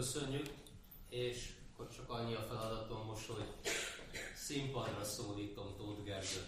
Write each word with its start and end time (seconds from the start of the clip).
köszönjük, 0.00 0.46
és 1.08 1.48
akkor 1.72 1.88
csak 1.94 2.10
annyi 2.10 2.34
a 2.34 2.46
feladatom 2.48 3.06
most, 3.06 3.26
hogy 3.26 3.44
színpadra 4.34 5.04
szólítom 5.04 5.74
Tóth 5.76 6.04
Gergőt. 6.04 6.46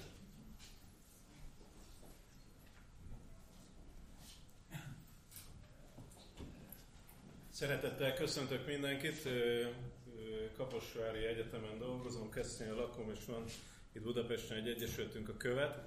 Szeretettel 7.50 8.14
köszöntök 8.14 8.66
mindenkit. 8.66 9.28
Kaposvári 10.56 11.24
Egyetemen 11.24 11.78
dolgozom, 11.78 12.30
Keszthelyen 12.30 12.74
lakom, 12.74 13.10
és 13.10 13.24
van 13.26 13.44
itt 13.92 14.02
Budapesten 14.02 14.56
egy 14.56 14.68
egyesültünk 14.68 15.28
a 15.28 15.36
követ. 15.36 15.78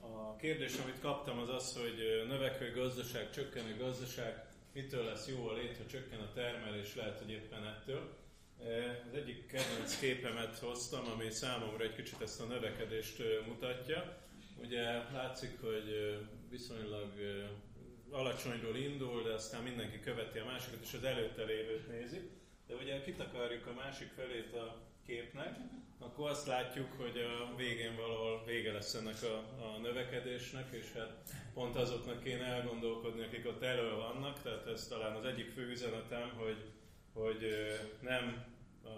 A 0.00 0.36
kérdés, 0.36 0.76
amit 0.76 1.00
kaptam, 1.00 1.38
az 1.38 1.48
az, 1.48 1.76
hogy 1.76 2.26
növekvő 2.28 2.72
gazdaság, 2.72 3.30
csökkenő 3.30 3.76
gazdaság, 3.76 4.49
mitől 4.72 5.04
lesz 5.04 5.28
jó 5.28 5.48
a 5.48 5.52
lét, 5.52 5.76
ha 5.76 5.86
csökken 5.86 6.20
a 6.20 6.32
termelés, 6.32 6.94
lehet, 6.94 7.18
hogy 7.18 7.30
éppen 7.30 7.66
ettől. 7.66 8.18
Az 9.08 9.14
egyik 9.14 9.46
kedvenc 9.46 9.98
képemet 9.98 10.58
hoztam, 10.58 11.04
ami 11.06 11.30
számomra 11.30 11.84
egy 11.84 11.94
kicsit 11.94 12.20
ezt 12.20 12.40
a 12.40 12.44
növekedést 12.44 13.22
mutatja. 13.46 14.18
Ugye 14.62 14.82
látszik, 15.12 15.60
hogy 15.60 16.18
viszonylag 16.50 17.12
alacsonyról 18.10 18.76
indul, 18.76 19.22
de 19.22 19.32
aztán 19.32 19.62
mindenki 19.62 20.00
követi 20.00 20.38
a 20.38 20.44
másikat, 20.44 20.82
és 20.82 20.94
az 20.94 21.04
előtte 21.04 21.44
lévőt 21.44 21.88
nézi. 21.88 22.30
Kitakarjuk 23.04 23.66
a 23.66 23.72
másik 23.72 24.08
felét 24.16 24.52
a 24.54 24.76
képnek, 25.06 25.56
akkor 25.98 26.30
azt 26.30 26.46
látjuk, 26.46 26.92
hogy 26.96 27.18
a 27.18 27.56
végén 27.56 27.96
valahol 27.96 28.42
vége 28.46 28.72
lesz 28.72 28.94
ennek 28.94 29.22
a, 29.22 29.64
a 29.64 29.78
növekedésnek, 29.78 30.66
és 30.70 30.92
hát 30.92 31.12
pont 31.54 31.76
azoknak 31.76 32.22
kéne 32.22 32.44
elgondolkodni, 32.44 33.22
akik 33.22 33.46
ott 33.46 33.62
elő 33.62 33.94
vannak, 33.94 34.42
tehát 34.42 34.66
ez 34.66 34.86
talán 34.86 35.16
az 35.16 35.24
egyik 35.24 35.50
fő 35.50 35.70
üzenetem, 35.70 36.30
hogy, 36.36 36.56
hogy 37.12 37.46
nem 38.00 38.44
a, 38.84 38.88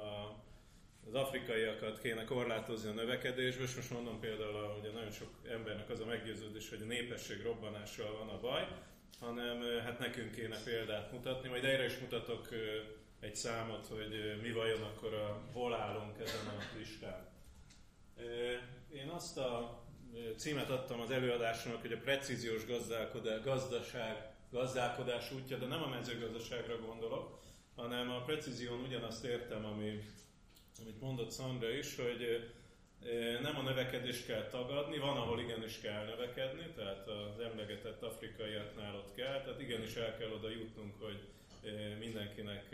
az 1.06 1.14
afrikaiakat 1.14 2.00
kéne 2.00 2.24
korlátozni 2.24 2.88
a 2.88 2.92
növekedésből, 2.92 3.66
és 3.66 3.74
most 3.74 3.90
mondom 3.90 4.20
például, 4.20 4.78
hogy 4.80 4.92
nagyon 4.92 5.10
sok 5.10 5.30
embernek 5.50 5.90
az 5.90 6.00
a 6.00 6.04
meggyőződés, 6.04 6.68
hogy 6.68 6.82
a 6.82 6.86
népesség 6.86 7.42
robbanással 7.42 8.16
van 8.18 8.28
a 8.28 8.40
baj, 8.40 8.66
hanem 9.20 9.62
hát 9.84 9.98
nekünk 9.98 10.34
kéne 10.34 10.62
példát 10.64 11.12
mutatni, 11.12 11.48
majd 11.48 11.64
erre 11.64 11.84
is 11.84 11.98
mutatok 11.98 12.48
egy 13.22 13.36
számot, 13.36 13.86
hogy 13.86 14.38
mi 14.42 14.52
vajon 14.52 14.82
akkor 14.82 15.14
a, 15.14 15.40
hol 15.52 15.74
állunk 15.74 16.18
ezen 16.18 16.46
a 16.46 16.76
listán. 16.78 17.28
Én 18.92 19.08
azt 19.08 19.38
a 19.38 19.82
címet 20.36 20.70
adtam 20.70 21.00
az 21.00 21.10
előadásomnak, 21.10 21.80
hogy 21.80 21.92
a 21.92 21.98
precíziós 21.98 22.66
gazdálkodás, 22.66 23.42
gazdaság, 23.42 24.34
gazdálkodás 24.50 25.32
útja, 25.32 25.56
de 25.56 25.66
nem 25.66 25.82
a 25.82 25.88
mezőgazdaságra 25.88 26.78
gondolok, 26.78 27.40
hanem 27.76 28.10
a 28.10 28.22
precízión 28.22 28.80
ugyanazt 28.80 29.24
értem, 29.24 29.64
ami, 29.64 30.02
amit 30.80 31.00
mondott 31.00 31.30
Szandra 31.30 31.70
is, 31.70 31.96
hogy 31.96 32.50
nem 33.42 33.58
a 33.58 33.62
növekedést 33.62 34.26
kell 34.26 34.48
tagadni, 34.48 34.98
van, 34.98 35.16
ahol 35.16 35.40
igenis 35.40 35.80
kell 35.80 36.04
növekedni, 36.04 36.72
tehát 36.76 37.08
az 37.08 37.40
emlegetett 37.40 38.02
afrikaiaknál 38.02 38.94
ott 38.96 39.14
kell, 39.14 39.42
tehát 39.42 39.60
igenis 39.60 39.94
el 39.94 40.16
kell 40.16 40.30
oda 40.30 40.50
jutnunk, 40.50 40.94
hogy 41.00 41.28
mindenkinek 41.98 42.64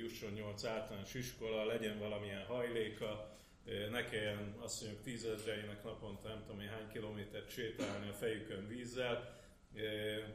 jusson 0.00 0.32
8 0.32 0.64
általános 0.64 1.14
iskola, 1.14 1.64
legyen 1.64 1.98
valamilyen 1.98 2.44
hajléka, 2.44 3.38
ne 3.90 4.04
kelljen 4.04 4.54
azt 4.60 4.80
mondjuk 4.82 5.02
tízezreinek 5.02 5.84
naponta 5.84 6.28
nem 6.28 6.42
tudom 6.46 6.60
én 6.60 6.68
hány 6.68 6.88
kilométert 6.92 7.50
sétálni 7.50 8.08
a 8.08 8.12
fejükön 8.12 8.68
vízzel, 8.68 9.40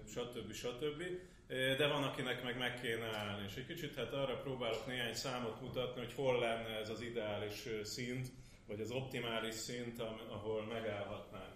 stb. 0.08 0.54
stb. 0.54 1.04
De 1.48 1.88
van, 1.88 2.04
akinek 2.04 2.44
meg 2.44 2.58
meg 2.58 2.82
kéne 2.82 3.06
állni. 3.06 3.46
És 3.48 3.56
egy 3.56 3.66
kicsit 3.66 3.96
hát 3.96 4.14
arra 4.14 4.38
próbálok 4.38 4.88
néhány 4.88 5.14
számot 5.14 5.62
mutatni, 5.62 6.02
hogy 6.02 6.14
hol 6.14 6.40
lenne 6.40 6.78
ez 6.80 6.90
az 6.90 7.02
ideális 7.02 7.68
szint, 7.84 8.28
vagy 8.68 8.82
az 8.82 8.92
optimális 8.92 9.54
szint, 9.54 10.00
ahol 10.30 10.66
megállhatnánk. 10.66 11.49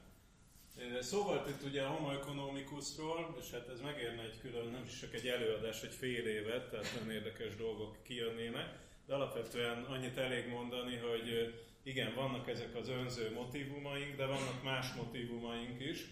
Szóval 0.99 1.45
itt 1.49 1.63
ugye 1.63 1.81
a 1.81 1.89
homo 1.89 2.11
economicusról, 2.11 3.35
és 3.39 3.51
hát 3.51 3.69
ez 3.69 3.81
megérne 3.81 4.21
egy 4.21 4.39
külön, 4.41 4.67
nem 4.67 4.83
is 4.87 4.99
csak 4.99 5.13
egy 5.13 5.27
előadás, 5.27 5.83
egy 5.83 5.93
fél 5.93 6.27
évet, 6.27 6.69
tehát 6.69 6.93
nagyon 6.93 7.11
érdekes 7.11 7.55
dolgok 7.55 8.03
kijönnének, 8.03 8.69
de 9.05 9.13
alapvetően 9.13 9.83
annyit 9.83 10.17
elég 10.17 10.47
mondani, 10.47 10.95
hogy 10.95 11.53
igen, 11.83 12.13
vannak 12.15 12.49
ezek 12.49 12.75
az 12.75 12.89
önző 12.89 13.31
motivumaink, 13.33 14.15
de 14.15 14.25
vannak 14.25 14.63
más 14.63 14.93
motivumaink 14.93 15.81
is. 15.81 16.05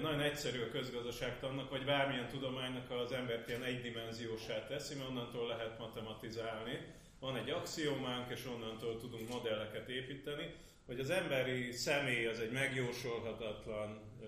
Nagyon 0.00 0.20
egyszerű 0.20 0.60
a 0.62 0.70
közgazdaságtannak, 0.70 1.70
vagy 1.70 1.84
bármilyen 1.84 2.28
tudománynak 2.28 2.90
az 2.90 3.12
embert 3.12 3.48
ilyen 3.48 3.62
egydimenziósá 3.62 4.66
teszi, 4.66 4.94
mert 4.94 5.08
onnantól 5.08 5.46
lehet 5.46 5.78
matematizálni. 5.78 6.78
Van 7.20 7.36
egy 7.36 7.50
axiománk, 7.50 8.30
és 8.30 8.46
onnantól 8.46 8.98
tudunk 8.98 9.28
modelleket 9.28 9.88
építeni, 9.88 10.54
hogy 10.88 11.00
az 11.00 11.10
emberi 11.10 11.72
személy 11.72 12.26
az 12.26 12.40
egy 12.40 12.52
megjósolhatatlan 12.52 14.00
ö, 14.22 14.26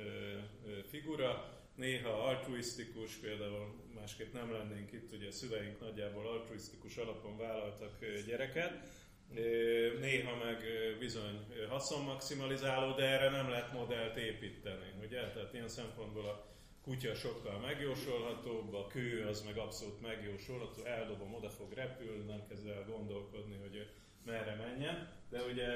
ö, 0.66 0.78
figura, 0.88 1.58
néha 1.74 2.10
altruisztikus, 2.10 3.14
például 3.14 3.74
másképp 3.94 4.32
nem 4.32 4.52
lennénk 4.52 4.92
itt, 4.92 5.12
ugye 5.12 5.28
a 5.28 5.32
szüleink 5.32 5.80
nagyjából 5.80 6.26
altruisztikus 6.26 6.96
alapon 6.96 7.36
vállaltak 7.36 7.98
gyereket, 8.26 8.72
néha 10.00 10.44
meg 10.44 10.64
bizony 10.98 11.46
haszonmaximalizáló, 11.68 12.94
de 12.94 13.02
erre 13.02 13.30
nem 13.30 13.48
lehet 13.50 13.72
modellt 13.72 14.16
építeni, 14.16 14.92
ugye? 15.02 15.30
Tehát 15.30 15.54
ilyen 15.54 15.68
szempontból 15.68 16.24
a 16.24 16.46
kutya 16.82 17.14
sokkal 17.14 17.58
megjósolhatóbb, 17.58 18.74
a 18.74 18.86
kő 18.86 19.26
az 19.26 19.42
meg 19.42 19.58
abszolút 19.58 20.00
megjósolható, 20.00 20.84
eldobom, 20.84 21.34
oda 21.34 21.50
fog 21.50 21.72
repülni, 21.72 22.24
nem 22.24 22.46
kezd 22.48 22.66
el 22.66 22.84
gondolkodni, 22.84 23.56
hogy 23.60 23.90
merre 24.24 24.54
menjen, 24.54 25.19
de 25.30 25.42
ugye 25.42 25.68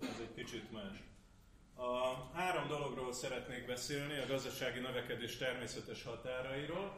ez 0.00 0.20
egy 0.20 0.34
kicsit 0.34 0.72
más. 0.72 1.02
A 1.76 2.14
három 2.32 2.68
dologról 2.68 3.12
szeretnék 3.12 3.66
beszélni, 3.66 4.18
a 4.18 4.26
gazdasági 4.26 4.80
növekedés 4.80 5.36
természetes 5.36 6.02
határairól, 6.02 6.96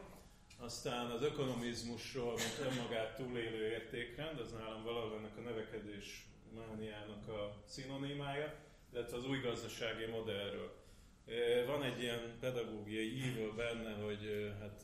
aztán 0.59 1.11
az 1.11 1.21
ökonomizmusról, 1.21 2.33
mint 2.33 2.71
önmagát 2.71 3.15
túlélő 3.15 3.69
értékrend, 3.69 4.39
az 4.39 4.51
nálam 4.51 4.83
valahol 4.83 5.17
ennek 5.17 5.37
a 5.37 5.41
növekedés 5.41 6.25
mániának 6.55 7.27
a 7.27 7.63
szinonimája, 7.65 8.53
illetve 8.93 9.17
az 9.17 9.25
új 9.25 9.39
gazdasági 9.39 10.05
modellről. 10.05 10.81
Van 11.65 11.83
egy 11.83 12.01
ilyen 12.01 12.37
pedagógiai 12.39 13.15
ívő 13.15 13.51
benne, 13.55 13.93
hogy 13.93 14.53
hát 14.59 14.83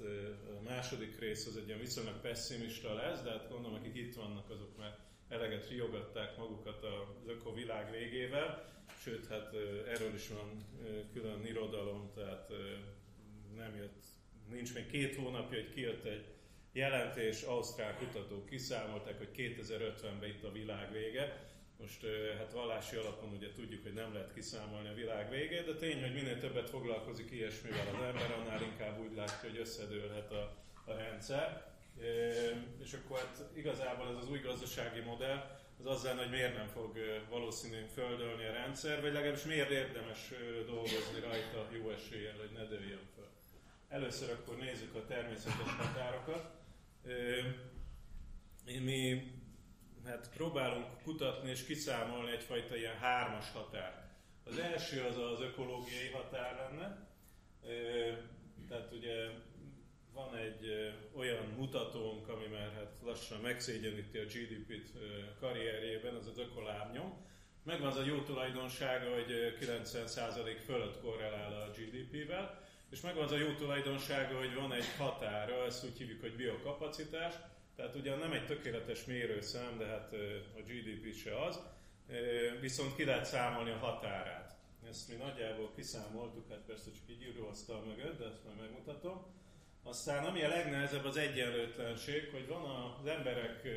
a 0.59 0.61
második 0.63 1.19
rész 1.19 1.45
az 1.45 1.57
egy 1.57 1.67
ilyen 1.67 1.79
viszonylag 1.79 2.21
pessimista 2.21 2.93
lesz, 2.93 3.21
de 3.21 3.29
hát 3.29 3.49
gondolom, 3.49 3.77
akik 3.77 3.95
itt 3.95 4.15
vannak, 4.15 4.49
azok 4.49 4.77
már 4.77 4.97
eleget 5.29 5.69
riogatták 5.69 6.37
magukat 6.37 6.83
az 6.83 7.27
öko 7.27 7.53
világ 7.53 7.91
végével, 7.91 8.69
sőt, 9.03 9.27
hát 9.27 9.53
erről 9.87 10.13
is 10.13 10.27
van 10.27 10.65
külön 11.13 11.45
irodalom, 11.45 12.11
tehát 12.15 12.51
nem 13.55 13.75
jött, 13.75 14.03
nincs 14.49 14.73
még 14.73 14.85
két 14.85 15.15
hónapja, 15.15 15.57
hogy 15.57 15.73
kijött 15.73 16.05
egy 16.05 16.25
jelentés, 16.71 17.41
ausztrál 17.41 17.95
kutatók 17.97 18.45
kiszámolták, 18.45 19.17
hogy 19.17 19.29
2050-ben 19.37 20.29
itt 20.29 20.43
a 20.43 20.51
világ 20.51 20.91
vége. 20.91 21.47
Most 21.77 22.05
hát 22.37 22.51
vallási 22.53 22.95
alapon 22.95 23.33
ugye 23.33 23.51
tudjuk, 23.51 23.83
hogy 23.83 23.93
nem 23.93 24.13
lehet 24.13 24.33
kiszámolni 24.33 24.87
a 24.87 24.93
világ 24.93 25.29
végét, 25.29 25.65
de 25.65 25.75
tény, 25.75 26.01
hogy 26.01 26.13
minél 26.13 26.39
többet 26.39 26.69
foglalkozik 26.69 27.31
ilyesmivel 27.31 27.87
az 27.93 28.01
ember, 28.01 28.31
annál 28.31 28.61
inkább 28.61 28.99
úgy 28.99 29.15
látja, 29.15 29.49
hogy 29.49 29.59
összedőlhet 29.59 30.31
a, 30.31 30.55
a 30.85 30.93
rendszer. 30.93 31.68
És 32.81 32.93
akkor 32.93 33.17
hát 33.17 33.49
igazából 33.55 34.07
ez 34.09 34.23
az 34.23 34.29
új 34.29 34.39
gazdasági 34.39 34.99
modell 34.99 35.57
az 35.79 35.85
azzal, 35.85 36.15
hogy 36.15 36.29
miért 36.29 36.55
nem 36.55 36.67
fog 36.67 36.97
valószínűleg 37.29 37.87
földölni 37.87 38.45
a 38.45 38.51
rendszer, 38.51 39.01
vagy 39.01 39.13
legalábbis 39.13 39.43
miért 39.43 39.69
érdemes 39.69 40.33
dolgozni 40.65 41.19
rajta 41.19 41.67
jó 41.71 41.89
eséllyel, 41.89 42.37
hogy 42.37 42.51
ne 42.53 42.65
dőljön 42.65 43.07
föl. 43.15 43.27
Először 43.87 44.29
akkor 44.29 44.57
nézzük 44.57 44.95
a 44.95 45.05
természetes 45.05 45.75
határokat. 45.77 46.51
Mi 48.63 49.31
hát 50.05 50.29
próbálunk 50.35 51.01
kutatni 51.03 51.49
és 51.49 51.65
kiszámolni 51.65 52.31
egyfajta 52.31 52.75
ilyen 52.75 52.97
hármas 52.97 53.51
határt. 53.51 54.07
Az 54.43 54.57
első 54.57 55.01
az 55.01 55.17
az 55.17 55.41
ökológiai 55.41 56.09
határ 56.13 56.55
lenne, 56.55 57.07
tehát 58.67 58.91
ugye 58.91 59.29
van 60.19 60.35
egy 60.35 60.93
olyan 61.15 61.45
mutatónk, 61.57 62.27
ami 62.27 62.45
már 62.45 62.71
hát 62.73 62.93
lassan 63.03 63.39
megszégyeníti 63.39 64.17
a 64.17 64.23
GDP-t 64.23 64.91
karrierjében, 65.39 66.15
az 66.15 66.27
az 66.27 66.37
ökolábnyom. 66.37 67.25
Megvan 67.63 67.87
az 67.87 67.97
a 67.97 68.05
jó 68.05 68.21
tulajdonsága, 68.21 69.13
hogy 69.13 69.55
90% 69.59 70.57
fölött 70.65 71.01
korrelál 71.01 71.61
a 71.61 71.71
GDP-vel, 71.71 72.61
és 72.89 73.01
megvan 73.01 73.23
az 73.23 73.31
a 73.31 73.37
jó 73.37 73.53
tulajdonsága, 73.53 74.37
hogy 74.37 74.53
van 74.55 74.73
egy 74.73 74.95
határa, 74.97 75.65
ezt 75.65 75.83
úgy 75.83 75.97
hívjuk, 75.97 76.21
hogy 76.21 76.35
biokapacitás, 76.35 77.33
tehát 77.75 77.95
ugyan 77.95 78.19
nem 78.19 78.31
egy 78.31 78.45
tökéletes 78.45 79.05
mérőszám, 79.05 79.77
de 79.77 79.85
hát 79.85 80.13
a 80.55 80.61
GDP 80.67 81.15
se 81.15 81.43
az, 81.43 81.59
viszont 82.59 82.95
ki 82.95 83.05
lehet 83.05 83.25
számolni 83.25 83.71
a 83.71 83.77
határát. 83.77 84.57
Ezt 84.89 85.09
mi 85.09 85.15
nagyjából 85.15 85.71
kiszámoltuk, 85.75 86.49
hát 86.49 86.63
persze 86.67 86.91
csak 86.91 87.09
egy 87.09 87.21
íróasztal 87.21 87.83
mögött, 87.85 88.19
de 88.19 88.25
ezt 88.25 88.43
majd 88.45 88.57
megmutatom. 88.59 89.37
Aztán 89.89 90.25
ami 90.25 90.43
a 90.43 90.47
legnehezebb 90.47 91.05
az 91.05 91.17
egyenlőtlenség, 91.17 92.29
hogy 92.31 92.47
van 92.47 92.95
az 92.99 93.07
emberek 93.07 93.67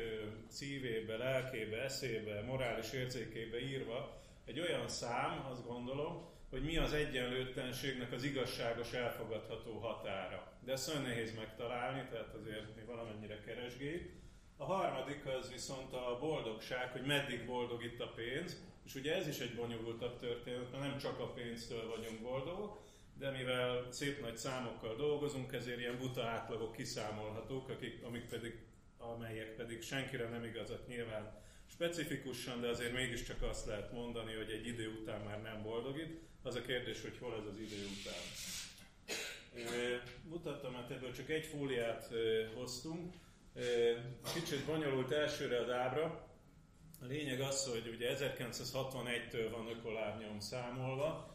szívébe, 0.47 1.17
lelkébe, 1.17 1.83
eszébe, 1.83 2.41
morális 2.41 2.91
érzékébe 2.91 3.59
írva 3.59 4.21
egy 4.45 4.59
olyan 4.59 4.87
szám, 4.87 5.45
azt 5.51 5.67
gondolom, 5.67 6.29
hogy 6.49 6.63
mi 6.63 6.77
az 6.77 6.93
egyenlőtlenségnek 6.93 8.11
az 8.11 8.23
igazságos 8.23 8.91
elfogadható 8.91 9.79
határa. 9.79 10.51
De 10.65 10.71
ezt 10.71 10.87
nagyon 10.87 11.01
nehéz 11.01 11.35
megtalálni, 11.35 12.07
tehát 12.11 12.33
azért 12.33 12.75
mi 12.75 12.81
valamennyire 12.87 13.39
keresgéljük. 13.39 14.11
A 14.57 14.63
harmadik 14.63 15.25
az 15.25 15.51
viszont 15.51 15.93
a 15.93 16.17
boldogság, 16.19 16.91
hogy 16.91 17.05
meddig 17.05 17.45
boldog 17.45 17.83
itt 17.83 17.99
a 17.99 18.13
pénz, 18.15 18.61
és 18.85 18.95
ugye 18.95 19.15
ez 19.15 19.27
is 19.27 19.39
egy 19.39 19.55
bonyolultabb 19.55 20.19
történet, 20.19 20.71
mert 20.71 20.83
nem 20.83 20.97
csak 20.97 21.19
a 21.19 21.31
pénztől 21.31 21.89
vagyunk 21.89 22.21
boldogok, 22.21 22.81
de 23.23 23.31
mivel 23.31 23.87
szép 23.89 24.21
nagy 24.21 24.37
számokkal 24.37 24.95
dolgozunk, 24.95 25.53
ezért 25.53 25.79
ilyen 25.79 25.97
buta 25.97 26.23
átlagok 26.23 26.75
kiszámolhatók, 26.75 27.69
akik, 27.69 28.03
amik 28.03 28.25
pedig, 28.25 28.53
amelyek 28.97 29.55
pedig 29.55 29.81
senkire 29.81 30.29
nem 30.29 30.43
igazat 30.43 30.87
nyilván 30.87 31.41
specifikusan, 31.67 32.61
de 32.61 32.67
azért 32.67 32.93
mégiscsak 32.93 33.41
azt 33.41 33.65
lehet 33.65 33.91
mondani, 33.91 34.33
hogy 34.33 34.51
egy 34.51 34.67
idő 34.67 34.97
után 35.01 35.21
már 35.21 35.41
nem 35.41 35.63
boldogít. 35.63 36.19
Az 36.41 36.55
a 36.55 36.61
kérdés, 36.61 37.01
hogy 37.01 37.17
hol 37.19 37.35
ez 37.39 37.45
az 37.45 37.59
idő 37.59 37.85
után. 37.99 38.23
Mutattam, 40.23 40.73
hát 40.73 40.91
ebből 40.91 41.13
csak 41.13 41.29
egy 41.29 41.45
fóliát 41.45 42.09
hoztunk. 42.55 43.13
Kicsit 44.33 44.65
bonyolult 44.65 45.11
elsőre 45.11 45.59
az 45.59 45.69
ábra. 45.69 46.27
A 47.01 47.05
lényeg 47.05 47.41
az, 47.41 47.65
hogy 47.65 47.93
ugye 47.95 48.15
1961-től 48.17 49.47
van 49.51 49.67
ökolárnyom 49.67 50.39
számolva, 50.39 51.32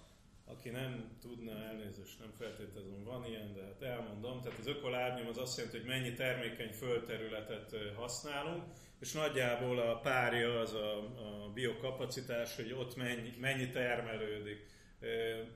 aki 0.53 0.69
nem 0.69 1.17
tudna, 1.21 1.53
elnézést 1.65 2.19
nem 2.19 2.33
feltételezem, 2.39 3.05
van 3.05 3.25
ilyen, 3.25 3.55
de 3.55 3.63
hát 3.63 3.83
elmondom. 3.83 4.41
Tehát 4.43 4.59
az 4.59 4.67
ökolárnyom 4.67 5.27
az 5.27 5.39
azt 5.39 5.57
jelenti, 5.57 5.79
hogy 5.79 5.87
mennyi 5.87 6.13
termékeny 6.13 6.73
földterületet 6.73 7.77
használunk, 7.95 8.63
és 9.01 9.13
nagyjából 9.13 9.79
a 9.79 9.99
párja 9.99 10.61
az 10.61 10.73
a, 10.73 10.97
a 10.99 11.51
biokapacitás, 11.55 12.57
hogy 12.57 12.73
ott 12.73 12.97
mennyi, 12.97 13.33
mennyi 13.41 13.71
termelődik. 13.71 14.67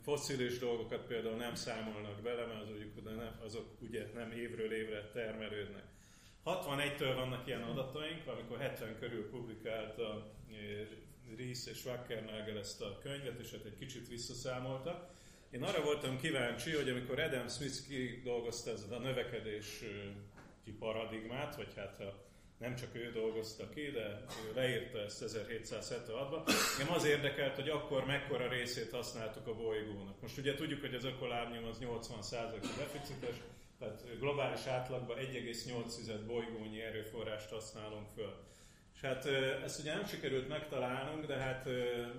Fosszilis 0.03 0.59
dolgokat 0.59 1.07
például 1.07 1.37
nem 1.37 1.55
számolnak 1.55 2.23
bele, 2.23 2.47
mert 2.47 2.63
azok, 2.63 2.77
azok 3.45 3.67
ugye 3.81 4.07
nem 4.15 4.31
évről 4.31 4.73
évre 4.73 5.11
termelődnek. 5.13 5.85
61-től 6.45 7.13
vannak 7.15 7.47
ilyen 7.47 7.63
adataink, 7.63 8.27
amikor 8.27 8.59
70 8.59 8.99
körül 8.99 9.31
publikálta 9.31 10.35
Rees 11.37 11.67
és 11.67 11.85
Wackernagel 11.85 12.59
ezt 12.59 12.81
a 12.81 12.99
könyvet, 13.03 13.41
és 13.41 13.51
hát 13.51 13.65
egy 13.65 13.79
kicsit 13.79 14.09
visszaszámolta. 14.09 15.11
Én 15.51 15.63
arra 15.63 15.83
voltam 15.83 16.21
kíváncsi, 16.21 16.71
hogy 16.71 16.89
amikor 16.89 17.21
Adam 17.21 17.49
Smith 17.49 17.89
kidolgozta 17.89 18.71
ezt 18.71 18.91
a 18.91 18.99
növekedés 18.99 19.85
paradigmát, 20.79 21.57
vagy 21.57 21.73
hát 21.77 21.97
ha 21.97 22.31
nem 22.59 22.75
csak 22.77 22.95
ő 22.95 23.11
dolgozta 23.13 23.69
ki, 23.69 23.91
de 23.91 24.25
ő 24.49 24.55
leírta 24.55 24.99
ezt 24.99 25.25
1776-ban. 25.27 26.53
Engem 26.79 26.95
az 26.95 27.05
érdekelt, 27.05 27.55
hogy 27.55 27.69
akkor 27.69 28.05
mekkora 28.05 28.49
részét 28.49 28.91
használtuk 28.91 29.47
a 29.47 29.55
bolygónak. 29.55 30.21
Most 30.21 30.39
ugye 30.39 30.55
tudjuk, 30.55 30.81
hogy 30.81 30.95
az 30.95 31.05
ökolárnyom 31.05 31.65
az 31.65 31.79
80% 31.81 32.65
deficites, 32.79 33.37
tehát 33.79 34.19
globális 34.19 34.67
átlagban 34.67 35.17
1,8 35.17 36.21
bolygónyi 36.27 36.81
erőforrást 36.81 37.49
használunk 37.49 38.07
föl. 38.15 38.35
Hát 39.03 39.27
ezt 39.65 39.81
ugye 39.81 39.95
nem 39.95 40.07
sikerült 40.07 40.49
megtalálnunk, 40.49 41.27
de 41.27 41.37
hát 41.37 41.69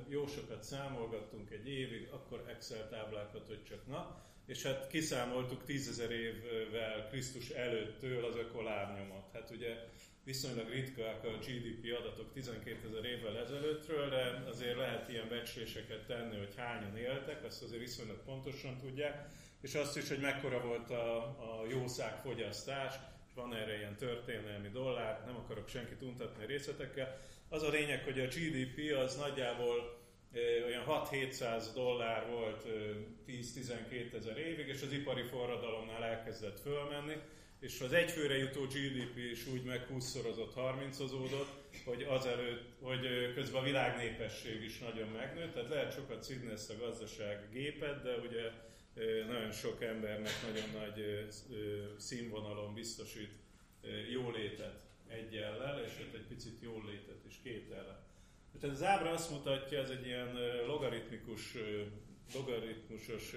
jó 0.08 0.28
sokat 0.28 0.64
számolgattunk 0.64 1.52
egy 1.52 1.70
évig, 1.70 2.08
akkor 2.12 2.44
Excel 2.50 2.90
táblákat, 2.90 3.48
hogy 3.48 3.64
csak 3.64 3.88
na, 3.88 4.22
és 4.46 4.64
hát 4.64 4.88
kiszámoltuk 4.88 5.64
tízezer 5.64 6.12
évvel 6.12 7.08
Krisztus 7.10 7.50
előttől 7.50 8.26
az 8.26 8.36
ökolárnyomot. 8.36 9.30
Hát 9.34 9.50
ugye 9.50 9.76
viszonylag 10.24 10.70
ritkák 10.70 11.24
a 11.24 11.38
GDP 11.38 11.96
adatok 12.00 12.34
12 12.34 12.88
ezer 12.88 13.06
évvel 13.06 13.38
ezelőttről, 13.38 14.10
de 14.10 14.44
azért 14.48 14.78
lehet 14.78 15.10
ilyen 15.10 15.30
becsléseket 15.30 16.06
tenni, 16.08 16.38
hogy 16.38 16.54
hányan 16.56 16.98
éltek, 16.98 17.44
azt 17.44 17.64
azért 17.64 17.82
viszonylag 17.82 18.24
pontosan 18.26 18.78
tudják, 18.78 19.30
és 19.62 19.76
azt 19.76 19.98
is, 19.98 20.10
hogy 20.10 20.20
mekkora 20.20 20.62
volt 20.62 20.90
a, 20.90 21.18
a 21.24 21.66
jószágfogyasztás, 21.70 22.94
van 23.36 23.56
erre 23.56 23.78
ilyen 23.78 23.96
történelmi 23.96 24.70
dollár, 24.70 25.24
nem 25.26 25.36
akarok 25.36 25.68
senkit 25.68 26.02
untatni 26.02 26.46
részletekkel. 26.46 27.18
Az 27.50 27.64
a 27.64 27.70
lényeg, 27.70 28.04
hogy 28.04 28.20
a 28.20 28.28
GDP 28.28 28.96
az 28.96 29.16
nagyjából 29.16 30.02
olyan 30.66 30.84
6-700 30.88 31.64
dollár 31.74 32.30
volt 32.30 32.66
10-12 33.28 34.14
ezer 34.14 34.38
évig, 34.38 34.68
és 34.68 34.82
az 34.82 34.92
ipari 34.92 35.24
forradalomnál 35.24 36.04
elkezdett 36.04 36.60
fölmenni, 36.60 37.16
és 37.60 37.82
az 37.82 37.94
egyfőre 37.94 38.38
jutó 38.38 38.62
GDP 38.62 39.18
is 39.32 39.48
úgy 39.48 39.64
meg 39.64 39.88
20-szorozott, 39.94 40.54
30-ozódott, 40.56 41.48
hogy 41.86 42.06
azelőtt, 42.10 42.64
hogy 42.82 43.34
közben 43.34 43.62
a 43.62 43.66
világ 43.66 43.98
népesség 43.98 44.64
is 44.64 44.80
nagyon 44.80 45.10
megnőtt, 45.10 45.54
tehát 45.54 45.70
lehet 45.70 45.94
sokat 45.94 46.24
szidni 46.24 46.52
ezt 46.52 46.70
a 46.70 46.78
gazdaság 46.78 47.50
gépet, 47.52 48.04
de 48.04 48.16
ugye 48.16 48.52
nagyon 49.28 49.52
sok 49.52 49.84
embernek 49.84 50.32
nagyon 50.48 50.70
nagy 50.82 51.28
színvonalon 51.98 52.74
biztosít 52.74 53.34
jólétet 54.12 54.82
egyellel, 55.08 55.84
és 55.84 55.92
egy 56.14 56.26
picit 56.28 56.62
jólétet 56.62 57.26
is 57.28 57.40
kétellel. 57.44 58.06
Tehát 58.60 58.76
az 58.76 58.84
ábra 58.84 59.10
azt 59.10 59.30
mutatja, 59.30 59.82
ez 59.82 59.90
egy 59.90 60.06
ilyen 60.06 60.38
logaritmikus, 60.66 61.58
logaritmusos 62.34 63.34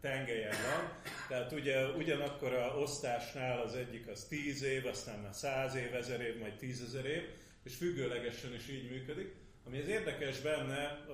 tengelyen 0.00 0.54
van. 0.70 1.00
Tehát 1.28 1.52
ugye 1.52 1.86
ugyanakkor 1.86 2.52
a 2.52 2.78
osztásnál 2.78 3.60
az 3.60 3.74
egyik 3.74 4.08
az 4.08 4.24
10 4.24 4.62
év, 4.62 4.86
aztán 4.86 5.20
már 5.20 5.34
100 5.34 5.74
év, 5.74 5.94
1000 5.94 6.20
év, 6.20 6.38
majd 6.38 6.54
10 6.54 6.82
ezer 6.82 7.06
év, 7.06 7.22
és 7.62 7.74
függőlegesen 7.74 8.54
is 8.54 8.68
így 8.68 8.90
működik. 8.90 9.34
Ami 9.66 9.80
az 9.80 9.88
érdekes 9.88 10.40
benne, 10.40 11.06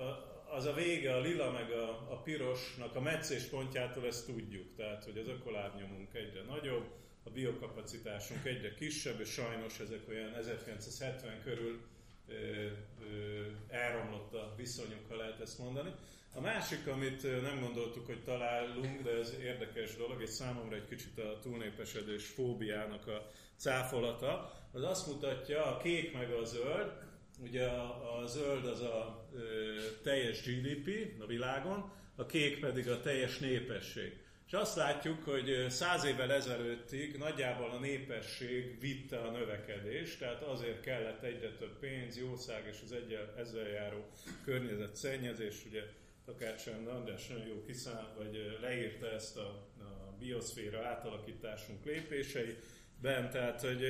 az 0.51 0.65
a 0.65 0.73
vége, 0.73 1.15
a 1.15 1.19
lila 1.19 1.51
meg 1.51 1.71
a, 1.71 1.89
a 1.89 2.21
pirosnak 2.23 2.95
a 2.95 3.01
meccés 3.01 3.43
pontjától 3.43 4.05
ezt 4.05 4.25
tudjuk. 4.25 4.75
Tehát, 4.75 5.03
hogy 5.03 5.17
az 5.17 5.27
ökolárnyomunk 5.27 6.13
egyre 6.13 6.41
nagyobb, 6.41 6.85
a 7.23 7.29
biokapacitásunk 7.29 8.45
egyre 8.45 8.73
kisebb, 8.73 9.19
és 9.19 9.29
sajnos 9.29 9.79
ezek 9.79 9.99
olyan 10.09 10.35
1970 10.35 11.41
körül 11.43 11.79
ö, 12.27 12.33
ö, 12.33 13.45
elromlott 13.69 14.33
a 14.33 14.53
viszonyunk, 14.57 15.09
ha 15.09 15.15
lehet 15.15 15.39
ezt 15.39 15.59
mondani. 15.59 15.91
A 16.33 16.39
másik, 16.41 16.87
amit 16.87 17.41
nem 17.41 17.59
gondoltuk, 17.59 18.05
hogy 18.05 18.23
találunk, 18.23 19.01
de 19.01 19.11
ez 19.11 19.35
érdekes 19.43 19.95
dolog, 19.95 20.21
és 20.21 20.29
számomra 20.29 20.75
egy 20.75 20.87
kicsit 20.87 21.19
a 21.19 21.39
túlnépesedés 21.41 22.25
fóbiának 22.25 23.07
a 23.07 23.31
cáfolata, 23.57 24.53
az 24.71 24.83
azt 24.83 25.07
mutatja, 25.07 25.65
a 25.65 25.77
kék 25.77 26.13
meg 26.13 26.31
a 26.31 26.43
zöld, 26.43 26.91
ugye 27.39 27.65
a, 27.65 28.19
a 28.19 28.27
zöld 28.27 28.65
az 28.65 28.81
a 28.81 29.27
ö, 29.35 29.39
teljes 30.03 30.43
GDP 30.43 31.13
a 31.21 31.25
világon, 31.25 31.91
a 32.15 32.25
kék 32.25 32.59
pedig 32.59 32.89
a 32.89 33.01
teljes 33.01 33.37
népesség. 33.37 34.19
És 34.47 34.57
azt 34.57 34.75
látjuk, 34.75 35.23
hogy 35.23 35.65
száz 35.69 36.03
évvel 36.03 36.31
ezelőttig 36.31 37.17
nagyjából 37.17 37.69
a 37.69 37.79
népesség 37.79 38.79
vitte 38.79 39.17
a 39.17 39.31
növekedést, 39.31 40.19
tehát 40.19 40.41
azért 40.41 40.81
kellett 40.81 41.23
egyre 41.23 41.55
több 41.55 41.79
pénz, 41.79 42.17
jószág 42.17 42.67
és 42.71 42.77
az 42.83 42.91
egyel, 42.91 43.33
ezzel 43.37 43.67
járó 43.67 44.05
környezetszennyezés, 44.43 45.65
ugye 45.65 45.81
Takács 46.25 46.67
András 46.67 47.27
nagyon 47.27 47.47
jó 47.47 47.63
kiszám, 47.65 48.07
vagy 48.17 48.57
leírta 48.61 49.11
ezt 49.11 49.37
a, 49.37 49.67
a 49.79 50.15
bioszféra 50.19 50.85
átalakításunk 50.85 51.85
lépései, 51.85 52.57
bent, 53.01 53.31
tehát 53.31 53.61
hogy 53.61 53.83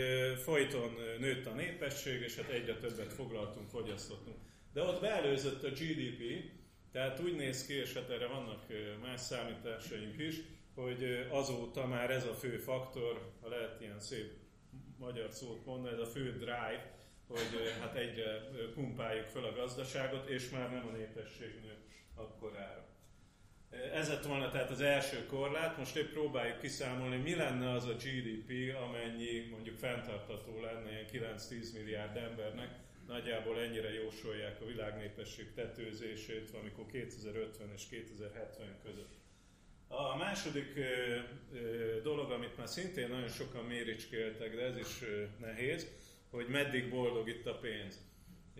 folyton 0.44 0.94
nőtt 1.20 1.46
a 1.46 1.54
népesség, 1.54 2.22
és 2.22 2.36
hát 2.36 2.50
egyre 2.50 2.76
többet 2.76 3.14
foglaltunk, 3.14 3.70
fogyasztottunk. 3.70 4.38
De 4.74 4.82
ott 4.82 5.02
beelőzött 5.02 5.64
a 5.64 5.70
GDP, 5.70 6.52
tehát 6.92 7.20
úgy 7.20 7.36
néz 7.36 7.66
ki, 7.66 7.74
és 7.74 7.94
hát 7.94 8.10
erre 8.10 8.28
vannak 8.28 8.66
más 9.02 9.22
számításaink 9.22 10.18
is, 10.18 10.36
hogy 10.76 11.28
azóta 11.30 11.88
már 11.88 12.12
ez 12.12 12.26
a 12.26 12.34
fő 12.34 12.58
faktor, 12.58 13.32
ha 13.42 13.50
lehet 13.50 13.82
ilyen 13.82 14.00
szép 14.00 14.32
magyar 14.98 15.32
szót 15.32 15.66
mondani, 15.66 15.94
ez 15.94 16.00
a 16.00 16.06
fő 16.06 16.32
drive, 16.32 17.00
hogy 17.28 17.74
hát 17.80 17.96
egyre 17.96 18.50
pumpáljuk 18.74 19.26
fel 19.26 19.44
a 19.44 19.54
gazdaságot, 19.54 20.30
és 20.30 20.50
már 20.50 20.72
nem 20.72 20.88
a 20.88 20.98
népesség 20.98 21.60
nő 21.64 21.76
akkorára. 22.16 22.91
Ez 23.72 24.10
lett 24.10 24.26
volna 24.26 24.50
tehát 24.50 24.70
az 24.70 24.82
első 24.82 25.26
korlát, 25.26 25.78
most 25.78 25.96
épp 25.96 26.12
próbáljuk 26.12 26.60
kiszámolni, 26.60 27.18
mi 27.18 27.36
lenne 27.36 27.72
az 27.72 27.86
a 27.86 27.94
GDP, 27.94 28.76
amennyi 28.76 29.48
mondjuk 29.52 29.78
fenntartató 29.78 30.62
lenne 30.62 30.90
ilyen 30.92 31.36
9-10 31.38 31.74
milliárd 31.74 32.18
embernek, 32.18 32.70
nagyjából 33.08 33.60
ennyire 33.60 33.94
jósolják 33.94 34.62
a 34.62 34.66
világnépesség 34.66 35.54
tetőzését, 35.54 36.52
valamikor 36.52 36.86
2050 36.86 37.72
és 37.76 37.88
2070 37.90 38.68
között. 38.84 39.14
A 39.88 40.16
második 40.18 40.76
ö, 40.76 41.18
ö, 41.54 42.02
dolog, 42.02 42.32
amit 42.32 42.58
már 42.58 42.68
szintén 42.68 43.10
nagyon 43.10 43.30
sokan 43.30 43.66
méricskéltek, 43.66 44.56
de 44.56 44.62
ez 44.62 44.78
is 44.78 45.04
nehéz, 45.40 45.88
hogy 46.30 46.48
meddig 46.48 46.90
boldog 46.90 47.30
itt 47.30 47.46
a 47.46 47.58
pénz. 47.58 48.00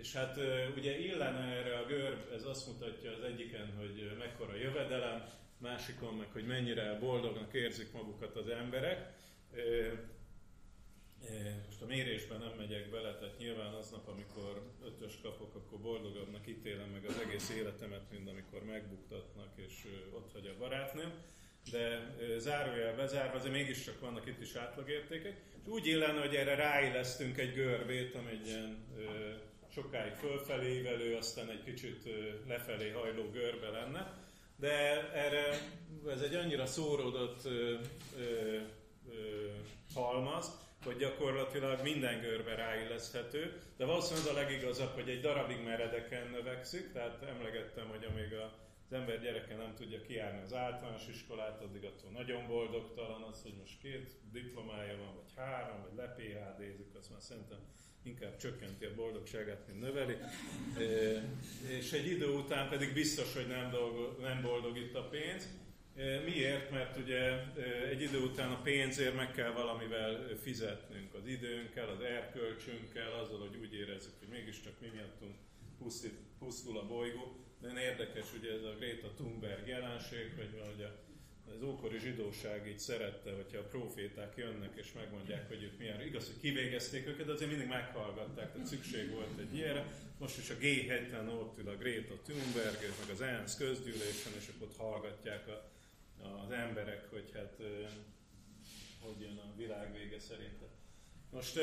És 0.02 0.14
hát 0.14 0.38
ugye 0.76 1.00
illene 1.00 1.56
erre 1.56 1.78
a 1.78 1.86
görb, 1.86 2.20
ez 2.34 2.46
azt 2.46 2.68
mutatja 2.68 3.12
az 3.12 3.24
egyiken, 3.24 3.74
hogy 3.78 4.12
mekkora 4.18 4.56
jövedelem, 4.56 5.26
másikon 5.58 6.14
meg, 6.14 6.28
hogy 6.32 6.46
mennyire 6.46 6.98
boldognak 7.00 7.54
érzik 7.54 7.92
magukat 7.92 8.36
az 8.36 8.48
emberek. 8.48 9.14
Most 11.66 11.82
a 11.82 11.86
mérésben 11.86 12.40
nem 12.40 12.54
megyek 12.58 12.90
bele, 12.90 13.16
tehát 13.16 13.38
nyilván 13.38 13.74
aznap, 13.74 14.08
amikor 14.08 14.62
ötös 14.86 15.20
kapok, 15.22 15.56
akkor 15.56 15.80
boldogabbnak 15.80 16.48
ítélem 16.48 16.90
meg 16.90 17.06
az 17.06 17.20
egész 17.28 17.50
életemet, 17.50 18.12
mint 18.12 18.30
amikor 18.30 18.64
megbuktatnak, 18.64 19.54
és 19.56 19.74
ott 20.14 20.32
hagy 20.32 20.48
a 20.48 20.58
barátnőm. 20.60 21.12
De 21.72 22.16
zárójel 22.38 22.96
bezárva, 22.96 23.38
azért 23.38 23.54
mégiscsak 23.54 24.00
vannak 24.00 24.28
itt 24.28 24.42
is 24.42 24.56
átlagértékek. 24.56 25.42
És 25.62 25.68
úgy 25.68 25.88
illene, 25.88 26.20
hogy 26.20 26.36
erre 26.36 26.56
ráillesztünk 26.56 27.38
egy 27.38 27.54
görbét, 27.54 28.16
ami 28.16 28.30
egy 28.32 28.48
ilyen 28.48 28.86
sokáig 29.74 30.14
fölfelé 30.14 30.78
ívelő, 30.78 31.16
aztán 31.16 31.50
egy 31.50 31.64
kicsit 31.64 32.10
lefelé 32.48 32.90
hajló 32.90 33.30
görbe 33.30 33.70
lenne. 33.70 34.14
De 34.56 34.72
erre 35.14 35.58
ez 36.08 36.22
egy 36.22 36.36
annyira 36.36 36.66
szóródott 36.66 37.46
ö, 37.46 37.76
ö, 38.18 38.60
ö, 39.10 39.50
halmaz, 39.94 40.60
hogy 40.84 40.98
gyakorlatilag 40.98 41.82
minden 41.84 42.20
görbe 42.20 42.56
ráilleszthető, 42.56 43.62
de 43.78 43.86
valószínűleg 43.86 44.28
az 44.28 44.36
a 44.36 44.40
legigazabb, 44.40 44.94
hogy 44.94 45.10
egy 45.10 45.22
darabig 45.22 45.64
meredeken 45.64 46.28
növekszik, 46.28 46.92
tehát 46.92 47.24
emlegettem, 47.24 47.88
hogy 47.88 48.04
amíg 48.04 48.34
a, 48.34 48.54
az 48.86 48.94
ember 48.94 49.22
gyereke 49.22 49.56
nem 49.56 49.74
tudja 49.76 50.02
kiárni 50.02 50.42
az 50.42 50.54
általános 50.54 51.08
iskolát, 51.08 51.62
addig 51.62 51.84
attól 51.84 52.12
nagyon 52.12 52.48
boldogtalan 52.48 53.22
az, 53.22 53.42
hogy 53.42 53.56
most 53.60 53.82
két 53.82 54.14
diplomája 54.32 54.98
van, 54.98 55.16
vagy 55.16 55.34
három, 55.36 55.82
vagy 55.82 55.96
le 55.96 56.16
PHD-zik, 56.16 56.96
azt 56.96 57.12
már 57.12 57.22
szerintem 57.22 57.60
inkább 58.04 58.38
csökkenti 58.38 58.86
a 58.86 58.96
boldogságát, 58.96 59.68
mint 59.68 59.80
növeli. 59.80 60.18
És 61.68 61.92
egy 61.92 62.08
idő 62.08 62.28
után 62.28 62.70
pedig 62.70 62.94
biztos, 62.94 63.34
hogy 63.34 63.48
nem, 63.48 63.72
dolgo, 63.72 64.22
nem 64.22 64.42
boldog 64.42 64.78
itt 64.78 64.96
a 64.96 65.08
pénz. 65.10 65.48
Miért? 66.26 66.72
Mert 66.72 66.98
ugye 66.98 67.44
egy 67.90 68.02
idő 68.02 68.20
után 68.20 68.52
a 68.52 68.62
pénzért 68.62 69.16
meg 69.16 69.32
kell 69.32 69.52
valamivel 69.52 70.28
fizetnünk, 70.42 71.14
az 71.14 71.28
időnkkel, 71.28 71.90
az 71.90 72.02
erkölcsünkkel, 72.02 73.12
azzal, 73.14 73.40
hogy 73.40 73.58
úgy 73.62 73.74
érezzük, 73.74 74.14
hogy 74.20 74.28
mégiscsak 74.28 74.74
mi 74.82 74.88
miattunk 74.94 75.36
pusztul 76.40 76.78
a 76.78 76.88
bolygó. 76.88 77.36
Nagyon 77.62 77.78
érdekes 77.78 78.26
ugye 78.40 78.52
ez 78.52 78.64
a 78.64 78.76
Greta 78.80 79.14
Thunberg 79.14 79.68
jelenség, 79.68 80.34
hogy 80.36 80.52
valahogy 80.52 80.82
a 80.82 80.96
az 81.56 81.64
ókori 81.64 82.00
zsidóság 82.00 82.68
így 82.68 82.80
szerette, 82.80 83.32
hogyha 83.32 83.58
a 83.58 83.68
proféták 83.68 84.34
jönnek 84.38 84.72
és 84.76 84.92
megmondják, 84.94 85.48
hogy 85.48 85.64
ők 85.64 85.78
milyen, 85.78 86.02
igaz, 86.02 86.26
hogy 86.26 86.40
kivégezték 86.42 87.08
őket, 87.08 87.26
de 87.26 87.32
azért 87.32 87.50
mindig 87.50 87.68
meghallgatták, 87.68 88.52
tehát 88.52 88.68
szükség 88.68 89.12
volt 89.12 89.40
egy 89.40 89.56
ilyenre. 89.56 89.86
Most 90.18 90.38
is 90.38 90.50
a 90.50 90.54
G7-en 90.54 91.30
ott 91.30 91.58
ül 91.60 91.70
a 91.70 91.76
Greta 91.76 92.14
Thunberg, 92.24 92.80
meg 93.00 93.10
az 93.12 93.22
ENSZ 93.22 93.58
közgyűlésen, 93.58 94.34
és 94.38 94.48
ott 94.62 94.78
hallgatják 94.78 95.48
a, 95.48 95.72
az 96.46 96.52
emberek, 96.52 97.10
hogy 97.10 97.32
hát 97.34 97.58
hogy 99.02 99.22
jön 99.22 99.38
a 99.38 99.56
világ 99.58 99.94
vége 99.94 100.20
szerint. 100.20 100.60
Most, 101.30 101.60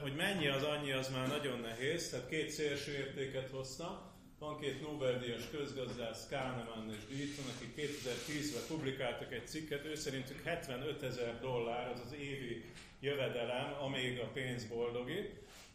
hogy 0.00 0.14
mennyi 0.14 0.48
az 0.48 0.62
annyi, 0.62 0.92
az 0.92 1.10
már 1.10 1.28
nagyon 1.28 1.60
nehéz, 1.60 2.10
tehát 2.10 2.28
két 2.28 2.50
szélső 2.50 2.92
értéket 2.92 3.50
hoztam. 3.50 4.09
Van 4.40 4.60
két 4.60 4.80
Nobel-díjas 4.80 5.50
közgazdász, 5.50 6.28
Kahneman 6.28 6.94
és 6.96 7.16
Deaton, 7.16 7.52
akik 7.54 7.72
2010-ben 7.76 8.62
publikáltak 8.68 9.32
egy 9.32 9.46
cikket, 9.46 9.84
ő 9.84 9.94
szerintük 9.94 10.42
75 10.44 11.02
ezer 11.02 11.40
dollár 11.40 11.90
az 11.90 12.00
az 12.06 12.12
évi 12.12 12.64
jövedelem, 13.00 13.72
amíg 13.82 14.18
a 14.18 14.30
pénz 14.32 14.64
boldogít. 14.64 15.30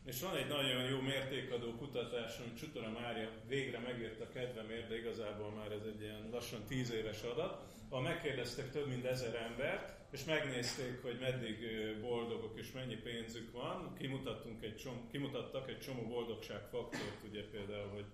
És 0.06 0.22
van 0.22 0.36
egy 0.36 0.48
nagyon 0.48 0.84
jó 0.84 1.00
mértékadó 1.00 1.72
kutatás, 1.72 2.40
amit 2.40 2.58
Csutora 2.58 2.90
Mária 2.90 3.30
végre 3.48 3.80
megért 3.80 4.22
a 4.22 4.30
kedvemért, 4.34 4.88
de 4.88 4.98
igazából 4.98 5.52
már 5.52 5.72
ez 5.72 5.86
egy 5.86 6.02
ilyen 6.02 6.30
lassan 6.32 6.64
10 6.68 6.92
éves 6.92 7.22
adat, 7.22 7.64
ahol 7.90 8.04
megkérdeztek 8.04 8.72
több 8.72 8.88
mint 8.88 9.06
ezer 9.06 9.36
embert, 9.36 9.94
és 10.12 10.24
megnézték, 10.24 11.02
hogy 11.02 11.18
meddig 11.20 11.58
boldogok 12.02 12.60
és 12.60 12.72
mennyi 12.72 12.96
pénzük 12.96 13.52
van. 13.52 13.96
Kimutattunk 13.98 14.64
egy 14.64 14.76
csomó, 14.76 15.08
kimutattak 15.12 15.70
egy 15.70 15.80
csomó 15.80 16.02
boldogságfaktort, 16.02 17.24
ugye 17.30 17.44
például, 17.52 17.90
hogy 17.90 18.06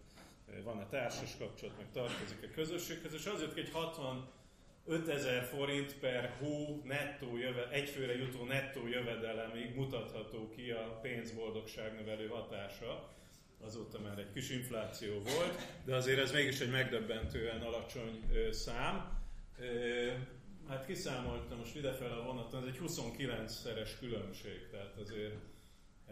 van-e 0.64 0.86
társas 0.86 1.38
kapcsolat, 1.38 1.78
meg 1.78 1.92
tartozik 1.92 2.44
a 2.44 2.54
közösséghez, 2.54 3.14
és 3.14 3.26
az 3.26 3.42
jött 3.42 3.54
hogy 3.54 3.70
65 3.72 5.08
ezer 5.08 5.44
forint 5.44 6.00
per 6.00 6.36
hó 6.40 6.82
nettó 6.84 7.38
jöve, 7.38 7.70
egyfőre 7.70 8.16
jutó 8.16 8.44
nettó 8.44 8.88
jövedelemig 8.88 9.76
mutatható 9.76 10.50
ki 10.50 10.72
a 10.72 11.00
pénzboldogság 11.02 11.96
növelő 11.96 12.28
hatása. 12.28 13.10
Azóta 13.64 14.00
már 14.00 14.18
egy 14.18 14.32
kis 14.34 14.50
infláció 14.50 15.14
volt, 15.14 15.68
de 15.86 15.96
azért 15.96 16.20
ez 16.20 16.32
mégis 16.32 16.60
egy 16.60 16.72
megdöbbentően 16.72 17.62
alacsony 17.62 18.24
szám. 18.52 19.20
Hát 20.68 20.86
kiszámoltam 20.86 21.58
most 21.58 21.76
idefel 21.76 22.12
a 22.12 22.24
vonaton, 22.24 22.62
ez 22.62 22.68
egy 22.68 22.80
29-szeres 22.86 23.90
különbség, 24.00 24.68
tehát 24.72 24.98
azért 24.98 25.34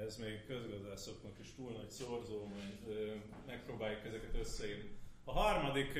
ez 0.05 0.17
még 0.17 0.45
közgazdászoknak 0.47 1.39
is 1.41 1.47
túl 1.55 1.71
nagy 1.71 1.89
szorzó, 1.89 2.45
majd 2.45 3.21
megpróbáljuk 3.45 4.05
ezeket 4.05 4.35
összeírni. 4.39 4.89
A 5.23 5.31
harmadik 5.31 5.93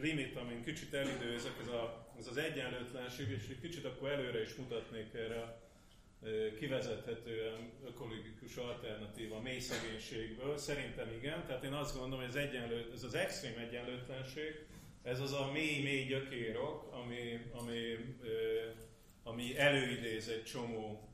limit, 0.00 0.36
amin 0.36 0.62
kicsit 0.62 0.94
elidőzök, 0.94 1.56
ez, 1.60 1.68
a, 1.68 2.12
ez 2.18 2.26
az 2.26 2.36
egyenlőtlenség, 2.36 3.28
és 3.28 3.48
egy 3.50 3.60
kicsit 3.60 3.84
akkor 3.84 4.08
előre 4.08 4.42
is 4.42 4.54
mutatnék 4.54 5.14
erre 5.14 5.40
a 5.42 5.66
kivezethetően 6.58 7.70
ökológikus 7.86 8.56
alternatíva 8.56 9.40
mély 9.40 9.58
szegénységből. 9.58 10.56
Szerintem 10.56 11.12
igen, 11.18 11.46
tehát 11.46 11.64
én 11.64 11.72
azt 11.72 11.98
gondolom, 11.98 12.26
hogy 12.26 12.36
ez, 12.36 12.48
egyenlő, 12.48 12.90
ez 12.94 13.02
az 13.02 13.14
extrém 13.14 13.58
egyenlőtlenség, 13.58 14.66
ez 15.02 15.20
az 15.20 15.32
a 15.32 15.50
mély-mély 15.52 16.04
gyökérok, 16.04 16.92
ami, 16.92 17.50
ami, 17.52 17.96
ami 19.22 19.58
előidéz 19.58 20.28
egy 20.28 20.44
csomó 20.44 21.07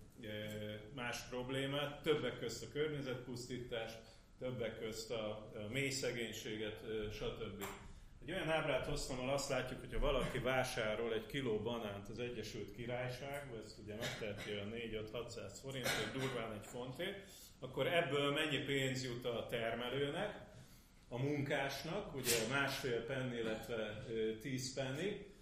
más 0.95 1.19
problémát, 1.29 2.03
többek 2.03 2.39
közt 2.39 2.63
a 2.63 2.73
környezetpusztítás, 2.73 3.93
többek 4.39 4.79
közt 4.79 5.11
a, 5.11 5.53
mély 5.69 5.91
szegénységet, 5.91 6.81
stb. 7.13 7.65
Egy 8.23 8.33
olyan 8.33 8.51
ábrát 8.51 8.87
hoztam, 8.87 9.19
ahol 9.19 9.33
azt 9.33 9.49
látjuk, 9.49 9.81
hogy 9.81 9.93
ha 9.93 9.99
valaki 9.99 10.39
vásárol 10.39 11.15
egy 11.15 11.27
kiló 11.27 11.59
banánt 11.59 12.09
az 12.09 12.19
Egyesült 12.19 12.75
Királyságban, 12.77 13.63
ezt 13.65 13.79
ugye 13.79 13.95
megteheti 13.95 14.51
a 14.51 14.65
4-5-600 15.13 15.51
forint, 15.63 15.87
vagy 15.87 16.21
durván 16.21 16.53
egy 16.53 16.67
fontért, 16.67 17.31
akkor 17.61 17.87
ebből 17.87 18.33
mennyi 18.33 18.59
pénz 18.59 19.05
jut 19.05 19.25
a 19.25 19.47
termelőnek, 19.51 20.45
a 21.09 21.19
munkásnak, 21.19 22.15
ugye 22.15 22.49
másfél 22.51 23.05
penny, 23.05 23.35
illetve 23.35 24.05
10 24.41 24.75
penny, 24.75 25.34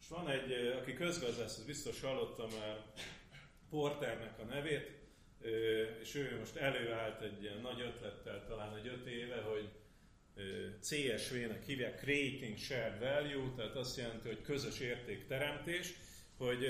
És 0.00 0.08
van 0.08 0.28
egy, 0.28 0.52
aki 0.52 0.94
közgazdász, 0.94 1.58
biztos 1.58 2.00
hallottam 2.00 2.48
már, 2.58 2.84
Porternek 3.70 4.38
a 4.38 4.44
nevét, 4.44 4.90
és 6.00 6.14
ő 6.14 6.36
most 6.38 6.56
előállt 6.56 7.22
egy 7.22 7.42
ilyen 7.42 7.60
nagy 7.60 7.80
ötlettel, 7.80 8.44
talán 8.48 8.76
egy 8.76 8.86
öt 8.86 9.06
éve, 9.06 9.40
hogy 9.40 9.68
CSV-nek 10.82 11.64
hívják 11.64 12.00
Creating 12.00 12.58
Shared 12.58 12.98
Value, 12.98 13.52
tehát 13.56 13.76
azt 13.76 13.96
jelenti, 13.96 14.28
hogy 14.28 14.42
közös 14.42 14.80
értékteremtés, 14.80 15.94
hogy 16.36 16.66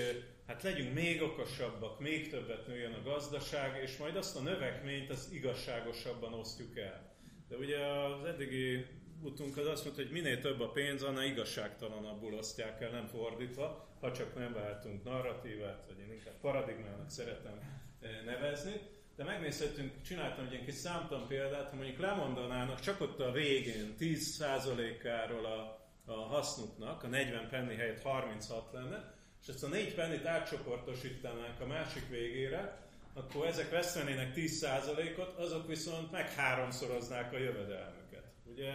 hát 0.46 0.62
legyünk 0.62 0.94
még 0.94 1.22
okosabbak, 1.22 2.00
még 2.00 2.30
többet 2.30 2.66
nőjön 2.66 2.92
a 2.92 3.02
gazdaság, 3.02 3.82
és 3.82 3.96
majd 3.96 4.16
azt 4.16 4.36
a 4.36 4.40
növekményt 4.40 5.10
az 5.10 5.30
igazságosabban 5.32 6.32
osztjuk 6.32 6.78
el. 6.78 7.14
De 7.48 7.56
ugye 7.56 7.86
az 7.86 8.24
eddigi 8.24 8.86
utunk 9.22 9.56
az 9.56 9.66
azt 9.66 9.84
mondta, 9.84 10.02
hogy 10.02 10.12
minél 10.12 10.40
több 10.40 10.60
a 10.60 10.70
pénz, 10.70 11.02
annál 11.02 11.24
igazságtalanabbul 11.24 12.34
osztják 12.34 12.80
el, 12.80 12.90
nem 12.90 13.06
fordítva, 13.06 13.95
ha 14.06 14.12
csak 14.12 14.34
nem 14.34 14.52
váltunk 14.52 15.04
narratívát, 15.04 15.84
vagy 15.86 15.98
én 15.98 16.12
inkább 16.12 16.40
paradigmának 16.40 17.10
szeretem 17.10 17.60
eh, 18.00 18.10
nevezni. 18.24 18.80
De 19.16 19.24
megnézhetünk, 19.24 20.02
csináltam 20.02 20.44
egy 20.44 20.52
ilyen 20.52 20.64
kis 20.64 20.74
számtan 20.74 21.26
példát, 21.26 21.70
ha 21.70 21.76
mondjuk 21.76 21.98
lemondanának 21.98 22.80
csak 22.80 23.00
ott 23.00 23.20
a 23.20 23.32
végén 23.32 23.94
10%-áról 23.98 25.46
a, 25.46 25.88
a 26.04 26.12
hasznuknak, 26.12 27.02
a 27.02 27.06
40 27.06 27.48
penny 27.48 27.76
helyett 27.76 28.02
36 28.02 28.72
lenne, 28.72 29.14
és 29.42 29.48
ezt 29.48 29.64
a 29.64 29.68
4 29.68 29.94
pennit 29.94 30.26
átcsoportosítanánk 30.26 31.60
a 31.60 31.66
másik 31.66 32.08
végére, 32.08 32.78
akkor 33.14 33.46
ezek 33.46 33.70
vesztenének 33.70 34.32
10%-ot, 34.34 35.38
azok 35.38 35.66
viszont 35.66 36.10
meg 36.10 36.32
háromszoroznák 36.32 37.32
a 37.32 37.38
jövedelmüket. 37.38 38.24
Ugye 38.44 38.72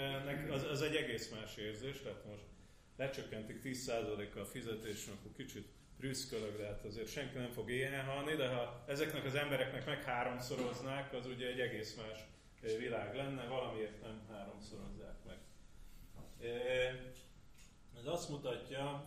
az, 0.49 0.63
az 0.63 0.81
egy 0.81 0.95
egész 0.95 1.29
más 1.29 1.55
érzés, 1.55 2.01
tehát 2.01 2.25
most 2.25 2.43
lecsökkentik 3.01 3.61
10%-kal 3.63 4.41
a 4.41 4.45
fizetést, 4.45 5.09
akkor 5.09 5.31
kicsit 5.35 5.67
prüszkölök, 5.97 6.57
de 6.57 6.65
hát 6.65 6.85
azért 6.85 7.11
senki 7.11 7.37
nem 7.37 7.51
fog 7.51 7.71
éhen 7.71 8.05
halni, 8.05 8.35
de 8.35 8.47
ha 8.47 8.83
ezeknek 8.87 9.25
az 9.25 9.35
embereknek 9.35 9.85
meg 9.85 10.03
háromszoroznák, 10.03 11.13
az 11.13 11.25
ugye 11.25 11.47
egy 11.47 11.59
egész 11.59 11.95
más 11.95 12.17
világ 12.77 13.15
lenne, 13.15 13.45
valamiért 13.45 14.01
nem 14.01 14.21
háromszorozzák 14.31 15.15
meg. 15.25 15.37
Ez 17.97 18.05
azt 18.05 18.29
mutatja, 18.29 19.05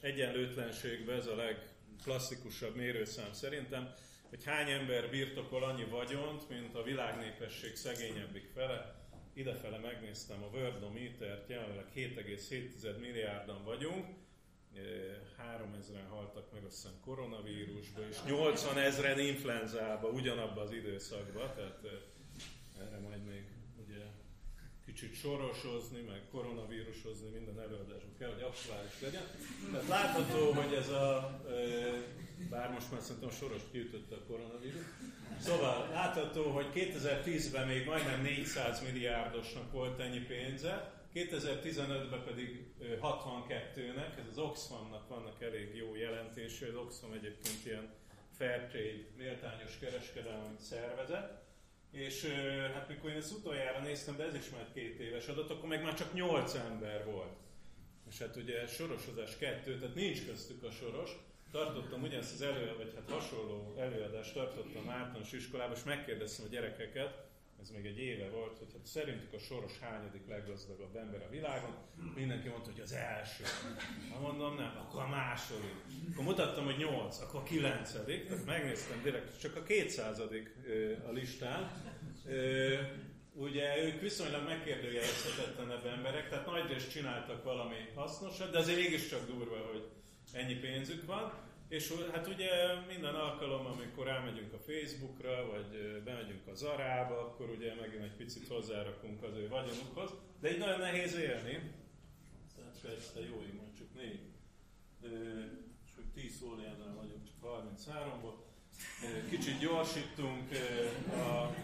egyenlőtlenségben 0.00 1.16
ez 1.16 1.26
a 1.26 1.36
legklasszikusabb 1.36 2.76
mérőszám 2.76 3.32
szerintem, 3.32 3.92
hogy 4.28 4.44
hány 4.44 4.70
ember 4.70 5.10
birtokol 5.10 5.64
annyi 5.64 5.84
vagyont, 5.84 6.48
mint 6.48 6.74
a 6.74 6.82
világnépesség 6.82 7.76
szegényebbik 7.76 8.50
fele. 8.54 9.07
Idefele 9.38 9.78
megnéztem 9.78 10.42
a 10.42 10.56
Worldometert, 10.56 11.48
jelenleg 11.48 11.84
7,7 11.94 12.98
milliárdan 13.00 13.64
vagyunk, 13.64 14.06
3000-en 15.38 16.08
haltak 16.10 16.52
meg 16.52 16.64
azt 16.64 16.74
hiszem 16.74 17.00
koronavírusba, 17.04 18.00
és 18.08 18.16
80 18.26 18.78
ezeren 18.78 19.18
influenzába 19.18 20.08
ugyanabban 20.08 20.66
az 20.66 20.72
időszakban, 20.72 21.54
tehát 21.54 21.80
erre 22.80 22.98
majd 22.98 23.24
még 23.24 23.44
kicsit 24.98 25.14
sorosozni, 25.14 26.00
meg 26.00 26.20
koronavírusozni 26.30 27.28
minden 27.28 27.60
előadásban 27.60 28.14
kell, 28.18 28.32
hogy 28.32 28.42
aktuális 28.42 29.00
legyen. 29.00 29.22
Tehát 29.72 29.88
látható, 29.88 30.52
hogy 30.52 30.72
ez 30.72 30.88
a, 30.88 31.40
bár 32.50 32.70
most 32.70 32.90
már 32.90 33.00
szerintem 33.00 33.30
soros 33.30 33.62
kiütötte 33.70 34.14
a 34.14 34.24
koronavírus, 34.26 34.84
szóval 35.40 35.88
látható, 35.88 36.50
hogy 36.50 36.66
2010-ben 36.74 37.66
még 37.66 37.86
majdnem 37.86 38.22
400 38.22 38.82
milliárdosnak 38.82 39.72
volt 39.72 40.00
ennyi 40.00 40.20
pénze, 40.20 40.92
2015-ben 41.14 42.24
pedig 42.24 42.66
62-nek, 43.02 44.18
ez 44.18 44.26
az 44.30 44.38
Oxfamnak 44.38 45.08
vannak 45.08 45.42
elég 45.42 45.76
jó 45.76 45.94
jelentése, 45.94 46.66
az 46.66 46.74
Oxfam 46.74 47.12
egyébként 47.12 47.64
ilyen 47.64 47.88
Fairtrade, 48.36 49.04
méltányos 49.16 49.78
kereskedelmi 49.80 50.56
szervezet, 50.60 51.47
és 51.90 52.24
hát 52.74 52.88
mikor 52.88 53.10
én 53.10 53.16
ezt 53.16 53.32
utoljára 53.32 53.80
néztem, 53.80 54.16
de 54.16 54.24
ez 54.24 54.34
is 54.34 54.50
már 54.50 54.66
két 54.74 55.00
éves 55.00 55.26
adat, 55.26 55.50
akkor 55.50 55.68
meg 55.68 55.82
már 55.82 55.94
csak 55.94 56.12
8 56.14 56.54
ember 56.54 57.04
volt. 57.04 57.36
És 58.10 58.18
hát 58.18 58.36
ugye 58.36 58.66
sorosozás 58.66 59.36
kettő, 59.36 59.78
tehát 59.78 59.94
nincs 59.94 60.26
köztük 60.26 60.62
a 60.62 60.70
soros. 60.70 61.10
Tartottam 61.50 62.02
ugyanezt 62.02 62.34
az 62.34 62.42
elő, 62.42 62.74
vagy 62.76 62.92
hát 62.94 63.10
hasonló 63.10 63.74
előadást 63.78 64.34
tartottam 64.34 64.88
általános 64.90 65.32
iskolában, 65.32 65.76
és 65.76 65.84
megkérdeztem 65.84 66.46
a 66.46 66.48
gyerekeket, 66.48 67.27
ez 67.60 67.70
még 67.70 67.86
egy 67.86 67.98
éve 67.98 68.28
volt, 68.28 68.58
hogy 68.58 68.72
hát 68.72 68.86
szerintük 68.86 69.32
a 69.32 69.38
soros 69.38 69.78
hányadik 69.78 70.28
leggazdagabb 70.28 70.96
ember 70.96 71.22
a 71.22 71.28
világon, 71.28 71.76
mindenki 72.14 72.48
mondta, 72.48 72.70
hogy 72.70 72.80
az 72.80 72.92
első. 72.92 73.44
Ha 74.12 74.20
mondom, 74.20 74.54
nem, 74.54 74.76
akkor 74.86 75.02
a 75.02 75.08
második. 75.08 75.74
Akkor 76.12 76.24
mutattam, 76.24 76.64
hogy 76.64 76.76
nyolc, 76.76 77.20
akkor 77.20 77.40
a 77.40 77.42
kilencedik, 77.42 78.26
tehát 78.26 78.44
megnéztem 78.44 79.02
direkt, 79.02 79.40
csak 79.40 79.56
a 79.56 79.62
kétszázadik 79.62 80.56
a 81.06 81.10
listán. 81.10 81.70
Ugye 83.32 83.84
ők 83.84 84.00
viszonylag 84.00 84.44
megkérdőjelezhetetlenebb 84.44 85.86
emberek, 85.86 86.28
tehát 86.28 86.46
nagy 86.46 86.68
részt 86.68 86.90
csináltak 86.90 87.44
valami 87.44 87.76
hasznosat, 87.94 88.50
de 88.50 88.58
azért 88.58 88.78
mégiscsak 88.78 89.26
durva, 89.26 89.56
hogy 89.56 89.88
ennyi 90.32 90.54
pénzük 90.54 91.06
van. 91.06 91.47
És 91.68 91.92
hát 92.12 92.26
ugye 92.26 92.50
minden 92.86 93.14
alkalom, 93.14 93.66
amikor 93.66 94.08
elmegyünk 94.08 94.52
a 94.52 94.58
Facebookra, 94.58 95.46
vagy 95.46 96.02
bemegyünk 96.04 96.46
a 96.46 96.54
Zarába, 96.54 97.20
akkor 97.20 97.50
ugye 97.50 97.74
megint 97.80 98.02
egy 98.02 98.16
picit 98.16 98.48
hozzárakunk 98.48 99.22
az 99.22 99.36
ő 99.36 99.48
vagyonukhoz. 99.48 100.10
De 100.40 100.52
így 100.52 100.58
nagyon 100.58 100.78
nehéz 100.78 101.14
élni. 101.14 101.72
Tehát 102.56 102.78
persze 102.82 103.20
jó, 103.20 103.42
így 103.42 103.54
mondjuk 103.54 103.94
négy. 103.94 104.20
És 105.86 105.90
hogy 105.94 106.04
10 106.14 106.42
óriánál 106.42 106.94
vagyunk, 106.94 107.24
csak 107.24 107.34
33-ból. 107.42 108.34
Kicsit 109.30 109.58
gyorsítunk. 109.58 110.50
A 111.12 111.54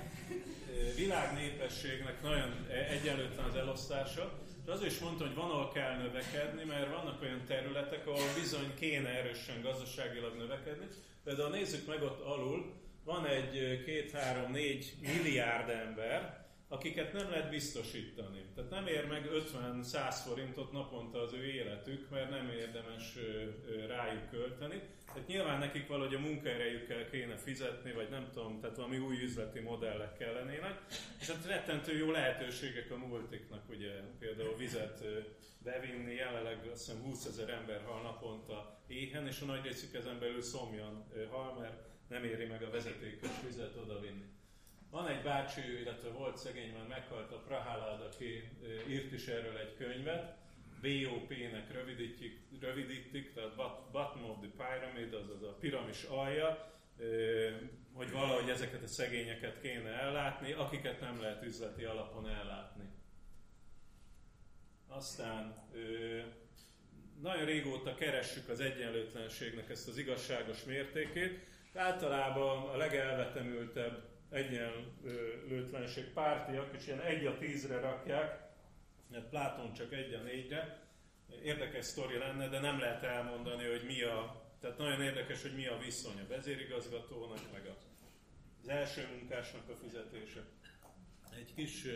világ 0.96 1.34
népességnek 1.34 2.22
nagyon 2.22 2.66
e-, 2.70 2.88
egyenlőtlen 2.88 3.44
az 3.44 3.54
elosztása. 3.54 4.38
És 4.64 4.70
azért 4.70 4.90
is 4.90 4.98
mondtam, 4.98 5.26
hogy 5.26 5.36
van, 5.36 5.50
ahol 5.50 5.72
kell 5.72 5.96
növekedni, 5.96 6.64
mert 6.64 6.90
vannak 6.90 7.22
olyan 7.22 7.44
területek, 7.46 8.06
ahol 8.06 8.34
bizony 8.34 8.74
kéne 8.78 9.08
erősen 9.08 9.62
gazdaságilag 9.62 10.36
növekedni. 10.36 10.86
Például 11.24 11.50
nézzük 11.50 11.86
meg 11.86 12.02
ott 12.02 12.20
alul, 12.20 12.72
van 13.04 13.26
egy 13.26 13.82
két-három-négy 13.84 14.94
milliárd 15.00 15.68
ember, 15.68 16.43
akiket 16.68 17.12
nem 17.12 17.30
lehet 17.30 17.50
biztosítani. 17.50 18.44
Tehát 18.54 18.70
nem 18.70 18.86
ér 18.86 19.06
meg 19.06 19.28
50-100 19.32 20.16
forintot 20.26 20.72
naponta 20.72 21.20
az 21.20 21.32
ő 21.32 21.44
életük, 21.44 22.10
mert 22.10 22.30
nem 22.30 22.48
érdemes 22.48 23.18
rájuk 23.88 24.30
költeni. 24.30 24.82
Tehát 25.06 25.28
nyilván 25.28 25.58
nekik 25.58 25.86
valahogy 25.86 26.14
a 26.14 26.18
munkaerejükkel 26.18 27.10
kéne 27.10 27.36
fizetni, 27.36 27.92
vagy 27.92 28.08
nem 28.08 28.28
tudom, 28.32 28.60
tehát 28.60 28.76
valami 28.76 28.98
új 28.98 29.22
üzleti 29.22 29.60
modellek 29.60 30.16
kellenének. 30.16 30.80
És 31.20 31.30
hát 31.30 31.46
rettentő 31.46 31.96
jó 31.96 32.10
lehetőségek 32.10 32.90
a 32.90 32.96
multiknak, 32.96 33.68
ugye 33.68 33.90
például 34.18 34.56
vizet 34.56 35.04
bevinni, 35.58 36.14
jelenleg 36.14 36.68
azt 36.72 36.86
hiszem 36.86 37.02
20 37.02 37.24
ezer 37.24 37.48
ember 37.48 37.82
hal 37.84 38.02
naponta 38.02 38.82
éhen, 38.86 39.26
és 39.26 39.40
a 39.40 39.44
nagy 39.44 39.64
részük 39.64 39.94
ezen 39.94 40.18
belül 40.18 40.42
szomjan 40.42 41.06
hal, 41.30 41.58
mert 41.58 41.88
nem 42.08 42.24
éri 42.24 42.44
meg 42.44 42.62
a 42.62 42.70
vezetékes 42.70 43.30
vizet 43.46 43.76
odavinni. 43.76 44.24
Van 44.94 45.08
egy 45.08 45.22
bácsi, 45.22 45.80
illetve 45.80 46.08
volt 46.08 46.36
szegény, 46.36 46.72
mert 46.72 46.88
meghalt 46.88 47.32
a 47.32 47.42
Prahalad, 47.46 48.00
aki 48.00 48.50
írt 48.88 49.12
is 49.12 49.26
erről 49.26 49.56
egy 49.56 49.76
könyvet, 49.76 50.36
BOP-nek 50.82 51.72
rövidítik, 51.72 52.40
rövidítik, 52.60 53.32
tehát 53.32 53.54
Bottom 53.92 54.24
of 54.24 54.36
the 54.40 54.48
Pyramid, 54.56 55.14
azaz 55.14 55.42
a 55.42 55.56
piramis 55.60 56.02
alja, 56.02 56.72
hogy 57.92 58.10
valahogy 58.10 58.48
ezeket 58.48 58.82
a 58.82 58.86
szegényeket 58.86 59.60
kéne 59.60 59.90
ellátni, 59.90 60.52
akiket 60.52 61.00
nem 61.00 61.20
lehet 61.20 61.42
üzleti 61.42 61.84
alapon 61.84 62.28
ellátni. 62.28 62.84
Aztán 64.88 65.54
nagyon 67.20 67.44
régóta 67.44 67.94
keressük 67.94 68.48
az 68.48 68.60
egyenlőtlenségnek 68.60 69.70
ezt 69.70 69.88
az 69.88 69.98
igazságos 69.98 70.64
mértékét. 70.64 71.46
Általában 71.74 72.68
a 72.68 72.76
legelvetemültebb 72.76 74.12
egyenlőtlenség 74.34 76.04
pártiak, 76.04 76.74
és 76.76 76.86
ilyen 76.86 77.00
egy 77.00 77.26
a 77.26 77.38
tízre 77.38 77.80
rakják, 77.80 78.52
mert 79.10 79.28
Pláton 79.28 79.72
csak 79.72 79.92
egy 79.92 80.12
a 80.14 80.22
négyre. 80.22 80.82
Érdekes 81.42 81.84
sztori 81.84 82.18
lenne, 82.18 82.48
de 82.48 82.60
nem 82.60 82.78
lehet 82.78 83.02
elmondani, 83.02 83.66
hogy 83.66 83.84
mi 83.86 84.02
a... 84.02 84.42
Tehát 84.60 84.78
nagyon 84.78 85.02
érdekes, 85.02 85.42
hogy 85.42 85.54
mi 85.54 85.66
a 85.66 85.78
viszony 85.78 86.20
a 86.20 86.28
vezérigazgatónak, 86.28 87.52
meg 87.52 87.70
az 88.62 88.68
első 88.68 89.08
munkásnak 89.18 89.68
a 89.68 89.76
fizetése. 89.82 90.44
Egy 91.36 91.54
kis 91.54 91.86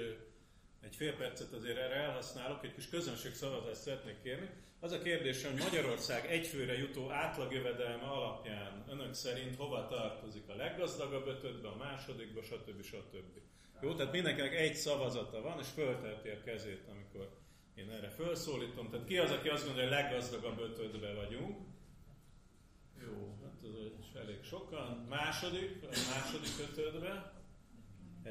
egy 0.81 0.97
fél 0.97 1.17
percet 1.17 1.53
azért 1.53 1.77
erre 1.77 1.95
elhasználok, 1.95 2.65
egy 2.65 2.75
kis 2.75 2.89
közönségszavazást 2.89 3.81
szeretnék 3.81 4.23
kérni. 4.23 4.51
Az 4.81 4.93
a 4.93 5.03
kérdés, 5.03 5.45
hogy 5.45 5.59
Magyarország 5.63 6.27
egyfőre 6.27 6.79
jutó 6.79 7.11
átlagjövedelme 7.11 8.05
alapján 8.05 8.85
önök 8.89 9.15
szerint 9.15 9.57
hova 9.57 9.87
tartozik? 9.87 10.49
A 10.49 10.55
leggazdagabb 10.55 11.27
ötödbe, 11.27 11.69
a 11.69 11.77
másodikba, 11.77 12.43
stb. 12.43 12.83
stb. 12.83 13.41
Jó, 13.81 13.95
tehát 13.95 14.13
mindenkinek 14.13 14.55
egy 14.55 14.75
szavazata 14.75 15.41
van, 15.43 15.59
és 15.59 15.67
föltelti 15.75 16.29
a 16.29 16.43
kezét, 16.43 16.89
amikor 16.91 17.39
én 17.75 17.91
erre 17.91 18.09
felszólítom. 18.09 18.91
Tehát 18.91 19.07
ki 19.07 19.19
az, 19.19 19.31
aki 19.31 19.49
azt 19.49 19.65
gondolja, 19.65 19.89
hogy 19.89 20.03
leggazdagabb 20.03 20.59
ötödbe 20.59 21.15
vagyunk? 21.15 21.57
Jó, 23.01 23.39
hát 23.43 23.63
az 23.63 24.21
elég 24.21 24.45
sokan. 24.45 25.07
Második, 25.09 25.83
a 25.83 25.87
második 25.87 26.71
ötödbe. 26.71 27.38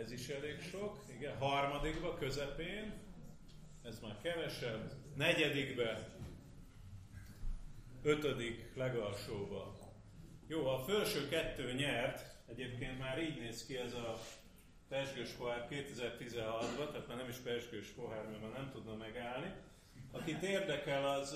Ez 0.03 0.12
is 0.12 0.27
elég 0.27 0.62
sok. 0.62 1.03
Igen, 1.15 1.38
harmadikba, 1.38 2.17
közepén. 2.17 2.93
Ez 3.83 3.99
már 3.99 4.17
kevesebb. 4.21 4.93
Negyedikbe. 5.15 6.10
Ötödik 8.03 8.75
legalsóba. 8.75 9.75
Jó, 10.47 10.67
a 10.67 10.79
felső 10.79 11.27
kettő 11.29 11.73
nyert. 11.73 12.36
Egyébként 12.47 12.99
már 12.99 13.23
így 13.23 13.39
néz 13.39 13.65
ki 13.65 13.77
ez 13.77 13.93
a 13.93 14.19
pesgős 14.88 15.29
pohár 15.29 15.67
2016-ban, 15.71 16.91
tehát 16.91 17.07
már 17.07 17.17
nem 17.17 17.29
is 17.29 17.36
pesgős 17.36 17.88
pohár, 17.88 18.25
mert 18.25 18.41
már 18.41 18.51
nem 18.51 18.69
tudna 18.71 18.95
megállni. 18.95 19.53
Akit 20.12 20.43
érdekel, 20.43 21.10
az, 21.10 21.36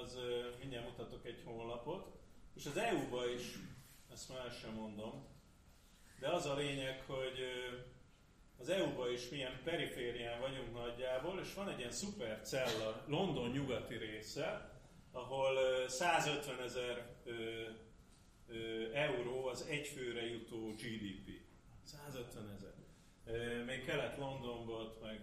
az 0.00 0.18
mindjárt 0.58 0.88
mutatok 0.88 1.26
egy 1.26 1.42
honlapot, 1.44 2.12
és 2.56 2.66
az 2.66 2.76
EU-ba 2.76 3.28
is, 3.28 3.58
ezt 4.12 4.28
már 4.28 4.50
sem 4.50 4.74
mondom, 4.74 5.33
de 6.24 6.30
az 6.30 6.46
a 6.46 6.54
lényeg, 6.54 7.02
hogy 7.06 7.38
az 8.58 8.68
EU-ba 8.68 9.10
is 9.10 9.28
milyen 9.28 9.60
periférián 9.64 10.40
vagyunk 10.40 10.72
nagyjából, 10.72 11.40
és 11.40 11.54
van 11.54 11.68
egy 11.68 11.78
ilyen 11.78 11.90
szuper 11.90 12.40
cella, 12.42 13.04
London 13.06 13.50
nyugati 13.50 13.96
része, 13.96 14.70
ahol 15.12 15.58
150 15.88 16.60
ezer 16.60 17.06
euró 18.92 19.46
az 19.46 19.66
egyfőre 19.68 20.26
jutó 20.26 20.70
GDP. 20.70 21.40
150 21.82 22.50
ezer. 22.56 23.64
Még 23.64 23.84
kelet 23.84 24.18
Londonban 24.18 24.92
meg 25.02 25.20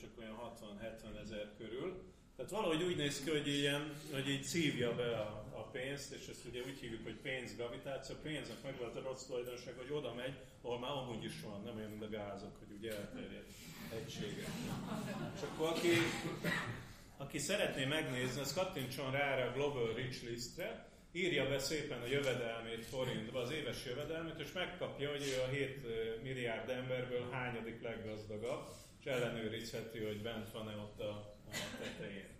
csak 0.00 0.18
olyan 0.18 0.54
60-70 0.60 1.20
ezer 1.20 1.52
körül. 1.56 2.02
Tehát 2.36 2.50
valahogy 2.50 2.82
úgy 2.82 2.96
néz 2.96 3.22
ki, 3.24 3.30
hogy, 3.30 3.48
ilyen, 3.48 3.92
hogy 4.12 4.28
így 4.28 4.42
szívja 4.42 4.94
be 4.94 5.16
a, 5.16 5.44
a 5.54 5.62
pénzt, 5.72 6.12
és 6.12 6.26
ezt 6.28 6.44
ugye 6.44 6.60
úgy 6.60 6.78
hívjuk, 6.80 7.02
hogy 7.02 7.16
pénzgravitáció. 7.16 8.14
A 8.14 8.22
pénznek 8.22 8.62
meg 8.62 8.78
volt 8.78 8.96
a 8.96 9.02
rossz 9.02 9.24
tulajdonság, 9.24 9.74
hogy 9.76 9.92
oda 9.92 10.14
megy, 10.14 10.34
ahol 10.62 10.78
már 10.78 10.90
amúgy 10.90 11.24
is 11.24 11.40
van, 11.40 11.62
nem 11.64 11.76
olyan, 11.76 11.90
mint 11.90 12.02
a 12.02 12.08
gázok, 12.08 12.58
hogy 12.58 12.76
ugye 12.78 12.96
elterjed 12.96 13.44
egysége. 13.92 14.46
És 15.34 15.40
akkor 15.42 15.68
aki, 15.68 15.88
aki 17.16 17.38
szeretné 17.38 17.84
megnézni, 17.84 18.40
az 18.40 18.54
kattintson 18.54 19.10
rá 19.10 19.46
a 19.46 19.52
Global 19.52 19.94
Rich 19.94 20.24
Listre, 20.24 20.90
írja 21.12 21.48
be 21.48 21.58
szépen 21.58 22.00
a 22.00 22.06
jövedelmét 22.06 22.86
forintba, 22.86 23.40
az 23.40 23.50
éves 23.50 23.84
jövedelmét, 23.86 24.38
és 24.38 24.52
megkapja, 24.52 25.10
hogy 25.10 25.22
ő 25.22 25.40
a 25.40 25.48
7 25.48 26.22
milliárd 26.22 26.68
emberből 26.68 27.30
hányadik 27.30 27.82
leggazdagabb, 27.82 28.68
és 29.00 29.06
ellenőrizheti, 29.06 29.98
hogy 29.98 30.22
bent 30.22 30.50
van-e 30.50 30.76
ott 30.76 31.00
a 31.00 31.31
tetején. 31.78 32.30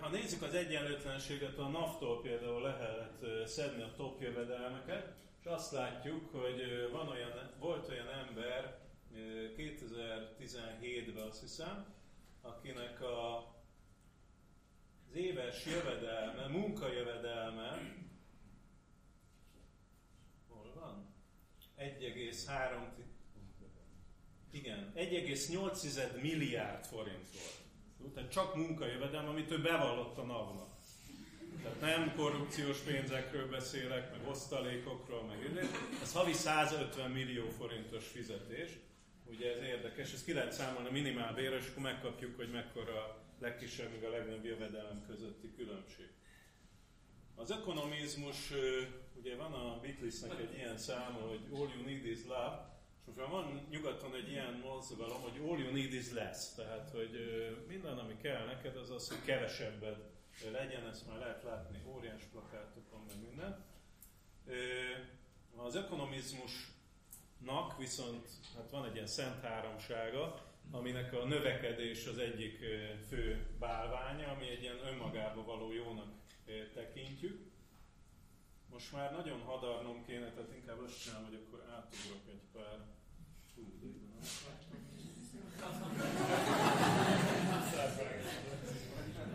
Ha 0.00 0.08
nézzük 0.08 0.42
az 0.42 0.54
egyenlőtlenséget, 0.54 1.58
a 1.58 1.68
NAV-tól 1.68 2.20
például 2.20 2.62
lehet 2.62 3.46
szedni 3.48 3.82
a 3.82 3.94
top 3.96 4.20
jövedelmeket, 4.20 5.14
és 5.40 5.46
azt 5.46 5.72
látjuk, 5.72 6.30
hogy 6.32 6.88
van 6.92 7.08
olyan, 7.08 7.50
volt 7.58 7.88
olyan 7.88 8.08
ember 8.08 8.78
2017-ben 9.56 11.26
azt 11.28 11.40
hiszem, 11.40 11.94
akinek 12.42 13.00
a, 13.02 13.36
az 15.08 15.14
éves 15.14 15.66
jövedelme, 15.66 16.46
munkajövedelme, 16.46 17.94
hol 20.48 20.72
van? 20.74 21.14
1,3 21.78 23.15
igen, 24.56 24.92
1,8 24.96 26.20
milliárd 26.22 26.84
forint 26.84 27.28
volt. 27.98 28.14
Tehát 28.14 28.30
csak 28.30 28.54
munkajövedelem, 28.54 29.28
amit 29.28 29.50
ő 29.50 29.60
bevallott 29.60 30.18
a 30.18 30.22
NAV-nak. 30.22 30.74
Tehát 31.62 31.80
nem 31.80 32.14
korrupciós 32.16 32.78
pénzekről 32.78 33.48
beszélek, 33.48 34.10
meg 34.10 34.28
osztalékokról, 34.28 35.22
meg 35.22 35.44
ide. 35.50 35.62
Ez 36.02 36.12
havi 36.12 36.32
150 36.32 37.10
millió 37.10 37.48
forintos 37.48 38.06
fizetés. 38.06 38.70
Ugye 39.24 39.54
ez 39.54 39.62
érdekes, 39.62 40.12
ezt 40.12 40.24
ki 40.24 40.32
lehet 40.32 40.52
számolni 40.52 40.88
a 40.88 40.92
minimálbérre, 40.92 41.56
és 41.56 41.68
akkor 41.68 41.82
megkapjuk, 41.82 42.36
hogy 42.36 42.50
mekkora 42.50 42.92
a 42.92 43.24
legkisebb, 43.40 43.90
meg 43.90 44.04
a 44.04 44.10
legnagyobb 44.10 44.44
jövedelem 44.44 45.04
közötti 45.06 45.52
különbség. 45.56 46.08
Az 47.34 47.50
ökonomizmus, 47.50 48.52
ugye 49.14 49.36
van 49.36 49.52
a 49.52 49.80
Beatlesnek 49.80 50.40
egy 50.40 50.54
ilyen 50.56 50.78
száma, 50.78 51.18
hogy 51.18 51.40
all 51.52 51.68
you 51.74 51.84
need 51.84 52.06
is 52.06 52.18
love, 52.24 52.75
és 53.06 53.12
most 53.14 53.30
már 53.30 53.42
van 53.42 53.66
nyugaton 53.70 54.14
egy 54.14 54.28
ilyen 54.28 54.52
mozgalom, 54.52 55.20
hogy 55.20 55.40
all 55.48 55.58
you 55.58 55.72
need 55.72 55.92
is 55.92 56.12
less, 56.12 56.54
tehát 56.54 56.90
hogy 56.90 57.10
minden, 57.68 57.98
ami 57.98 58.16
kell 58.16 58.44
neked, 58.44 58.76
az 58.76 58.90
az, 58.90 59.08
hogy 59.08 59.24
kevesebbet 59.24 59.98
legyen, 60.52 60.86
ezt 60.86 61.06
már 61.06 61.18
lehet 61.18 61.42
látni 61.42 61.82
óriás 61.86 62.22
plakátokon, 62.32 63.00
meg 63.06 63.20
minden. 63.20 63.64
Az 65.56 65.74
ökonomizmusnak 65.74 67.78
viszont 67.78 68.28
hát 68.56 68.70
van 68.70 68.84
egy 68.84 68.94
ilyen 68.94 69.06
szent 69.06 69.40
háromsága, 69.40 70.44
aminek 70.70 71.12
a 71.12 71.24
növekedés 71.24 72.06
az 72.06 72.18
egyik 72.18 72.58
fő 73.08 73.46
bálványa, 73.58 74.28
ami 74.28 74.48
egy 74.48 74.62
ilyen 74.62 74.86
önmagába 74.86 75.44
való 75.44 75.72
jónak 75.72 76.08
tekintjük. 76.74 77.05
Most 78.76 78.92
már 78.92 79.12
nagyon 79.12 79.40
hadarnom 79.40 80.04
kéne, 80.06 80.30
tehát 80.30 80.54
inkább 80.54 80.78
azt 80.84 81.02
csinálom, 81.02 81.24
hogy 81.26 81.34
akkor 81.34 81.64
átugrok 81.76 82.24
egy 82.28 82.42
pár 82.52 82.78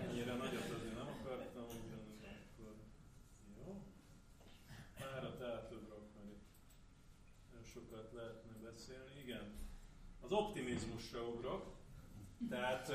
Ennyire 0.08 0.34
nagyot 0.34 0.70
azért 0.70 0.96
nem 0.96 1.08
akartam, 1.20 1.64
akkor 1.64 2.76
jó. 3.58 3.84
Párat 5.00 5.42
átugrok, 5.42 6.14
mert 6.16 6.30
itt 6.30 6.48
nem 7.54 7.64
sokat 7.64 8.12
lehetne 8.14 8.70
beszélni. 8.70 9.20
Igen, 9.24 9.54
az 10.20 10.32
optimizmusra 10.32 11.28
ugrok. 11.28 11.71
Tehát 12.50 12.92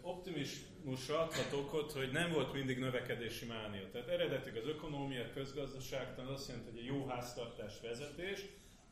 optimizmusra 0.00 1.20
adhatok 1.20 1.74
ott, 1.74 1.92
hogy 1.92 2.10
nem 2.12 2.32
volt 2.32 2.52
mindig 2.52 2.78
növekedési 2.78 3.46
mánia. 3.46 3.90
Tehát 3.90 4.08
eredetileg 4.08 4.62
az 4.62 4.68
ökonómia, 4.68 5.32
közgazdaságtan 5.34 6.26
azt 6.26 6.48
jelenti, 6.48 6.70
hogy 6.70 6.78
egy 6.78 6.86
jó 6.86 7.06
háztartás 7.06 7.80
vezetés, 7.82 8.40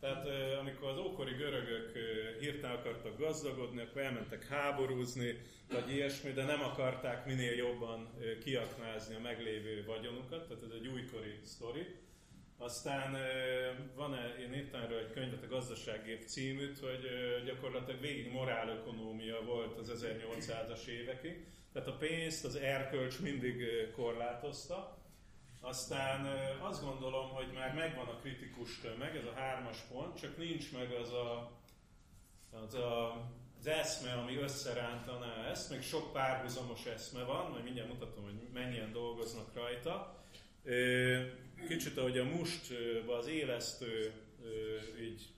tehát 0.00 0.26
amikor 0.58 0.88
az 0.88 0.98
ókori 0.98 1.32
görögök 1.32 1.92
hirtelen 2.40 2.76
akartak 2.76 3.18
gazdagodni, 3.18 3.80
akkor 3.80 4.02
elmentek 4.02 4.46
háborúzni, 4.46 5.38
vagy 5.68 5.90
ilyesmi, 5.90 6.32
de 6.32 6.44
nem 6.44 6.60
akarták 6.62 7.26
minél 7.26 7.52
jobban 7.52 8.08
kiaknázni 8.44 9.14
a 9.14 9.20
meglévő 9.20 9.84
vagyonukat, 9.86 10.48
tehát 10.48 10.62
ez 10.62 10.70
egy 10.74 10.86
újkori 10.86 11.38
sztori. 11.44 11.86
Aztán 12.62 13.16
van 13.94 14.14
-e, 14.14 14.34
én 14.40 14.54
írtam 14.54 14.80
erről 14.80 14.98
egy 14.98 15.12
könyvet, 15.12 15.42
a 15.42 15.46
Gazdaságév 15.46 16.24
címűt, 16.24 16.78
hogy 16.78 17.06
gyakorlatilag 17.44 18.00
végig 18.00 18.32
morálökonómia 18.32 19.42
volt 19.44 19.78
az 19.78 20.04
1800-as 20.04 20.86
évekig. 20.86 21.46
Tehát 21.72 21.88
a 21.88 21.96
pénzt, 21.96 22.44
az 22.44 22.56
erkölcs 22.56 23.20
mindig 23.20 23.62
korlátozta. 23.96 24.98
Aztán 25.60 26.26
azt 26.60 26.84
gondolom, 26.84 27.28
hogy 27.28 27.52
már 27.54 27.74
megvan 27.74 28.06
a 28.06 28.16
kritikus 28.16 28.80
tömeg, 28.80 29.16
ez 29.16 29.24
a 29.24 29.34
hármas 29.34 29.78
pont, 29.92 30.20
csak 30.20 30.36
nincs 30.36 30.72
meg 30.72 30.92
az 30.92 31.12
a, 31.12 31.50
az, 32.50 32.74
a, 32.74 33.12
az 33.58 33.66
eszme, 33.66 34.12
ami 34.12 34.36
összerántaná 34.36 35.50
ezt, 35.50 35.70
még 35.70 35.82
sok 35.82 36.12
párhuzamos 36.12 36.86
eszme 36.86 37.22
van, 37.22 37.50
majd 37.50 37.64
mindjárt 37.64 37.88
mutatom, 37.88 38.24
hogy 38.24 38.48
mennyien 38.52 38.92
dolgoznak 38.92 39.54
rajta. 39.54 40.19
Kicsit 41.68 41.96
ahogy 41.96 42.18
a 42.18 42.24
must 42.24 42.72
az 43.06 43.26
élesztő 43.26 44.12
így 45.00 45.28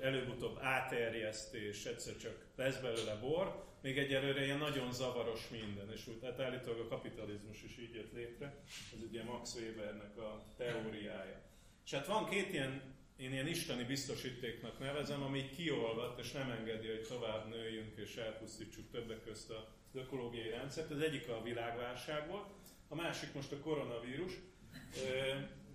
előbb-utóbb 0.00 0.58
áterjesztés, 0.60 1.84
egyszer 1.84 2.16
csak 2.16 2.46
lesz 2.56 2.76
belőle 2.76 3.14
bor, 3.14 3.64
még 3.82 3.98
egyelőre 3.98 4.44
ilyen 4.44 4.58
nagyon 4.58 4.92
zavaros 4.92 5.48
minden, 5.48 5.92
és 5.92 6.06
úgy, 6.06 6.18
hát 6.22 6.40
állítólag 6.40 6.80
a 6.80 6.88
kapitalizmus 6.88 7.62
is 7.62 7.78
így 7.78 7.94
jött 7.94 8.12
létre, 8.12 8.62
ez 8.92 9.02
ugye 9.08 9.22
Max 9.22 9.54
Webernek 9.54 10.18
a 10.18 10.44
teóriája. 10.56 11.42
És 11.84 11.90
hát 11.90 12.06
van 12.06 12.28
két 12.28 12.52
ilyen, 12.52 12.82
én 13.16 13.32
ilyen 13.32 13.46
isteni 13.46 13.84
biztosítéknak 13.84 14.78
nevezem, 14.78 15.22
ami 15.22 15.38
így 15.38 15.56
kiolvat, 15.56 16.18
és 16.18 16.32
nem 16.32 16.50
engedi, 16.50 16.86
hogy 16.86 17.06
tovább 17.06 17.48
nőjünk 17.48 17.96
és 17.96 18.16
elpusztítsuk 18.16 18.90
többek 18.90 19.24
közt 19.24 19.50
az 19.50 20.00
ökológiai 20.00 20.48
rendszert. 20.48 20.90
Az 20.90 21.00
egyik 21.00 21.28
a 21.28 21.42
világválság 21.42 22.28
volt, 22.28 22.46
a 22.94 22.96
másik 22.96 23.32
most 23.32 23.52
a 23.52 23.58
koronavírus, 23.58 24.32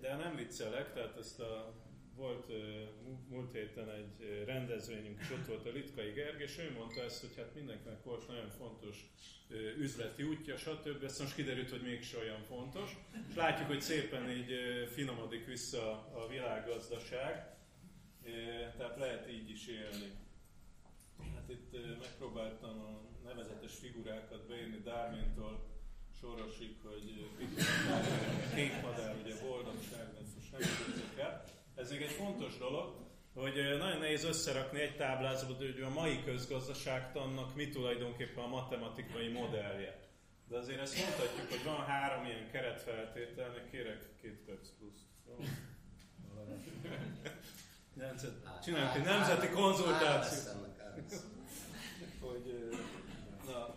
de 0.00 0.16
nem 0.16 0.36
viccelek, 0.36 0.92
tehát 0.92 1.16
ezt 1.16 1.40
a 1.40 1.74
volt 2.14 2.46
múlt 3.28 3.52
héten 3.52 3.90
egy 3.90 4.44
rendezvényünk, 4.46 5.20
és 5.20 5.30
ott 5.30 5.46
volt 5.46 5.66
a 5.66 5.70
Litkai 5.70 6.10
Gerg, 6.10 6.40
és 6.40 6.58
ő 6.58 6.72
mondta 6.72 7.02
ezt, 7.02 7.20
hogy 7.20 7.36
hát 7.36 7.54
mindenkinek 7.54 8.04
volt 8.04 8.28
nagyon 8.28 8.48
fontos 8.48 9.12
üzleti 9.78 10.22
útja, 10.22 10.56
stb. 10.56 11.04
Ezt 11.04 11.20
most 11.20 11.34
kiderült, 11.34 11.70
hogy 11.70 11.82
mégse 11.82 12.18
olyan 12.18 12.42
fontos. 12.42 12.96
És 13.28 13.34
látjuk, 13.34 13.68
hogy 13.68 13.80
szépen 13.80 14.30
így 14.30 14.54
finomodik 14.92 15.46
vissza 15.46 15.90
a 16.14 16.26
világgazdaság, 16.28 17.56
tehát 18.76 18.98
lehet 18.98 19.30
így 19.30 19.50
is 19.50 19.66
élni. 19.66 20.10
Hát 21.34 21.48
itt 21.48 21.98
megpróbáltam 21.98 22.80
a 22.80 23.00
nevezetes 23.24 23.74
figurákat 23.74 24.46
beírni 24.46 24.80
Darwintól 24.82 25.69
Sorosig, 26.20 26.76
hogy 26.82 27.14
kék 28.54 28.82
madár, 28.82 29.16
ugye 29.24 29.34
boldogság, 29.42 30.08
nem 30.12 31.18
el. 31.18 31.44
Ez 31.74 31.90
még 31.90 32.02
egy 32.02 32.10
fontos 32.10 32.58
dolog, 32.58 32.94
hogy 33.34 33.54
nagyon 33.78 33.98
nehéz 33.98 34.24
összerakni 34.24 34.80
egy 34.80 34.96
táblázat, 34.96 35.56
hogy 35.56 35.82
a 35.86 35.88
mai 35.88 36.24
közgazdaságtannak 36.24 37.54
mi 37.54 37.68
tulajdonképpen 37.68 38.44
a 38.44 38.48
matematikai 38.48 39.28
modellje. 39.28 39.98
De 40.48 40.56
azért 40.56 40.80
ezt 40.80 40.98
mondhatjuk, 40.98 41.48
hogy 41.48 41.64
van 41.64 41.84
három 41.84 42.24
ilyen 42.24 42.50
keretfeltétel, 42.50 43.48
meg 43.48 43.70
kérek 43.70 44.16
két 44.20 44.44
perc 44.46 44.68
plusz. 44.78 45.00
Csináljuk 48.64 48.96
egy 48.96 49.04
nemzeti 49.04 49.48
konzultációt. 49.48 50.56
hogy, 52.20 52.68
na, 53.46 53.76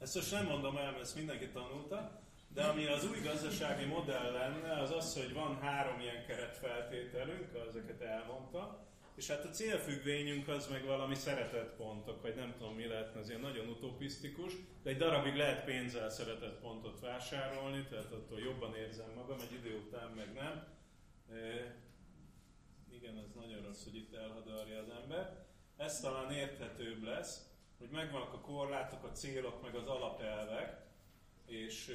ezt 0.00 0.14
most 0.14 0.30
nem 0.30 0.46
mondom 0.46 0.76
el, 0.76 0.90
mert 0.90 1.02
ezt 1.02 1.16
mindenki 1.16 1.48
tanulta, 1.48 2.20
de 2.54 2.62
ami 2.62 2.86
az 2.86 3.08
új 3.10 3.20
gazdasági 3.20 3.84
modell 3.84 4.32
lenne, 4.32 4.80
az 4.80 4.90
az, 4.90 5.14
hogy 5.14 5.32
van 5.32 5.58
három 5.60 6.00
ilyen 6.00 6.26
keretfeltételünk, 6.26 7.48
ezeket 7.68 8.00
elmondta, 8.00 8.88
és 9.14 9.26
hát 9.26 9.44
a 9.44 9.50
célfüggvényünk 9.50 10.48
az 10.48 10.68
meg 10.68 10.84
valami 10.84 11.14
szeretett 11.14 11.76
pontok, 11.76 12.22
vagy 12.22 12.34
nem 12.34 12.54
tudom 12.58 12.74
mi 12.74 12.86
lehetne, 12.86 13.20
az 13.20 13.28
ilyen 13.28 13.40
nagyon 13.40 13.68
utopisztikus, 13.68 14.52
de 14.82 14.90
egy 14.90 14.96
darabig 14.96 15.34
lehet 15.34 15.64
pénzzel 15.64 16.10
szeretett 16.10 16.60
pontot 16.60 17.00
vásárolni, 17.00 17.86
tehát 17.90 18.12
attól 18.12 18.40
jobban 18.40 18.76
érzem 18.76 19.10
magam, 19.14 19.38
egy 19.40 19.52
idő 19.52 19.76
után 19.86 20.10
meg 20.10 20.32
nem. 20.32 20.66
E, 21.30 21.74
igen, 22.90 23.16
az 23.16 23.34
nagyon 23.34 23.62
rossz, 23.62 23.84
hogy 23.84 23.96
itt 23.96 24.14
elhadarja 24.14 24.78
az 24.78 24.88
ember. 25.02 25.46
Ez 25.76 26.00
talán 26.00 26.32
érthetőbb 26.32 27.02
lesz. 27.02 27.49
Hogy 27.80 27.90
megvannak 27.90 28.32
a 28.32 28.40
korlátok, 28.40 29.04
a 29.04 29.12
célok, 29.12 29.62
meg 29.62 29.74
az 29.74 29.86
alapelvek, 29.86 30.80
és 31.46 31.94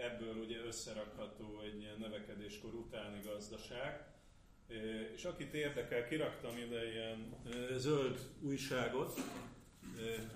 ebből 0.00 0.36
ugye 0.36 0.58
összerakható 0.66 1.60
egy 1.60 1.98
növekedéskor 1.98 2.74
utáni 2.74 3.20
gazdaság. 3.24 4.04
És 5.14 5.24
akit 5.24 5.54
érdekel, 5.54 6.08
kiraktam 6.08 6.56
ide 6.56 6.90
ilyen 6.92 7.34
zöld 7.76 8.18
újságot, 8.40 9.20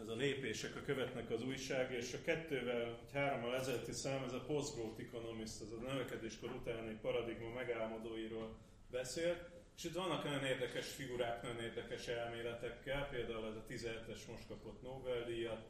ez 0.03 0.09
a 0.09 0.15
lépések, 0.15 0.77
a 0.77 0.83
követnek 0.83 1.31
az 1.31 1.43
újság, 1.43 1.93
és 1.93 2.13
a 2.13 2.23
kettővel, 2.25 2.85
vagy 2.85 3.13
hárommal 3.13 3.55
ezelőtti 3.55 3.93
szám, 3.93 4.23
ez 4.23 4.33
a 4.33 4.45
Post-Growth 4.47 5.01
Economist, 5.01 5.61
az 5.61 5.73
a 5.73 5.93
növekedéskor 5.93 6.51
utáni 6.51 6.99
paradigma 7.03 7.53
megálmodóiról 7.55 8.57
beszél, 8.91 9.56
és 9.77 9.85
itt 9.85 9.95
vannak 9.95 10.25
nagyon 10.25 10.45
érdekes 10.45 10.87
figurák, 10.87 11.43
nagyon 11.43 11.61
érdekes 11.61 12.07
elméletekkel, 12.07 13.09
például 13.09 13.47
ez 13.47 13.55
a 13.55 13.65
17-es 13.69 14.27
most 14.29 14.47
kapott 14.49 14.83
Nobel-díjat, 14.83 15.67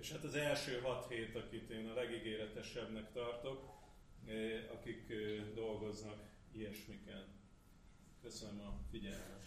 és 0.00 0.10
hát 0.12 0.24
az 0.24 0.34
első 0.34 0.80
hat 0.80 1.08
hét, 1.08 1.36
akit 1.36 1.70
én 1.70 1.88
a 1.88 1.94
legígéretesebbnek 1.94 3.12
tartok, 3.12 3.68
akik 4.72 5.12
dolgoznak 5.54 6.20
ilyesmiken. 6.52 7.24
Köszönöm 8.22 8.60
a 8.60 8.78
figyelmet! 8.90 9.46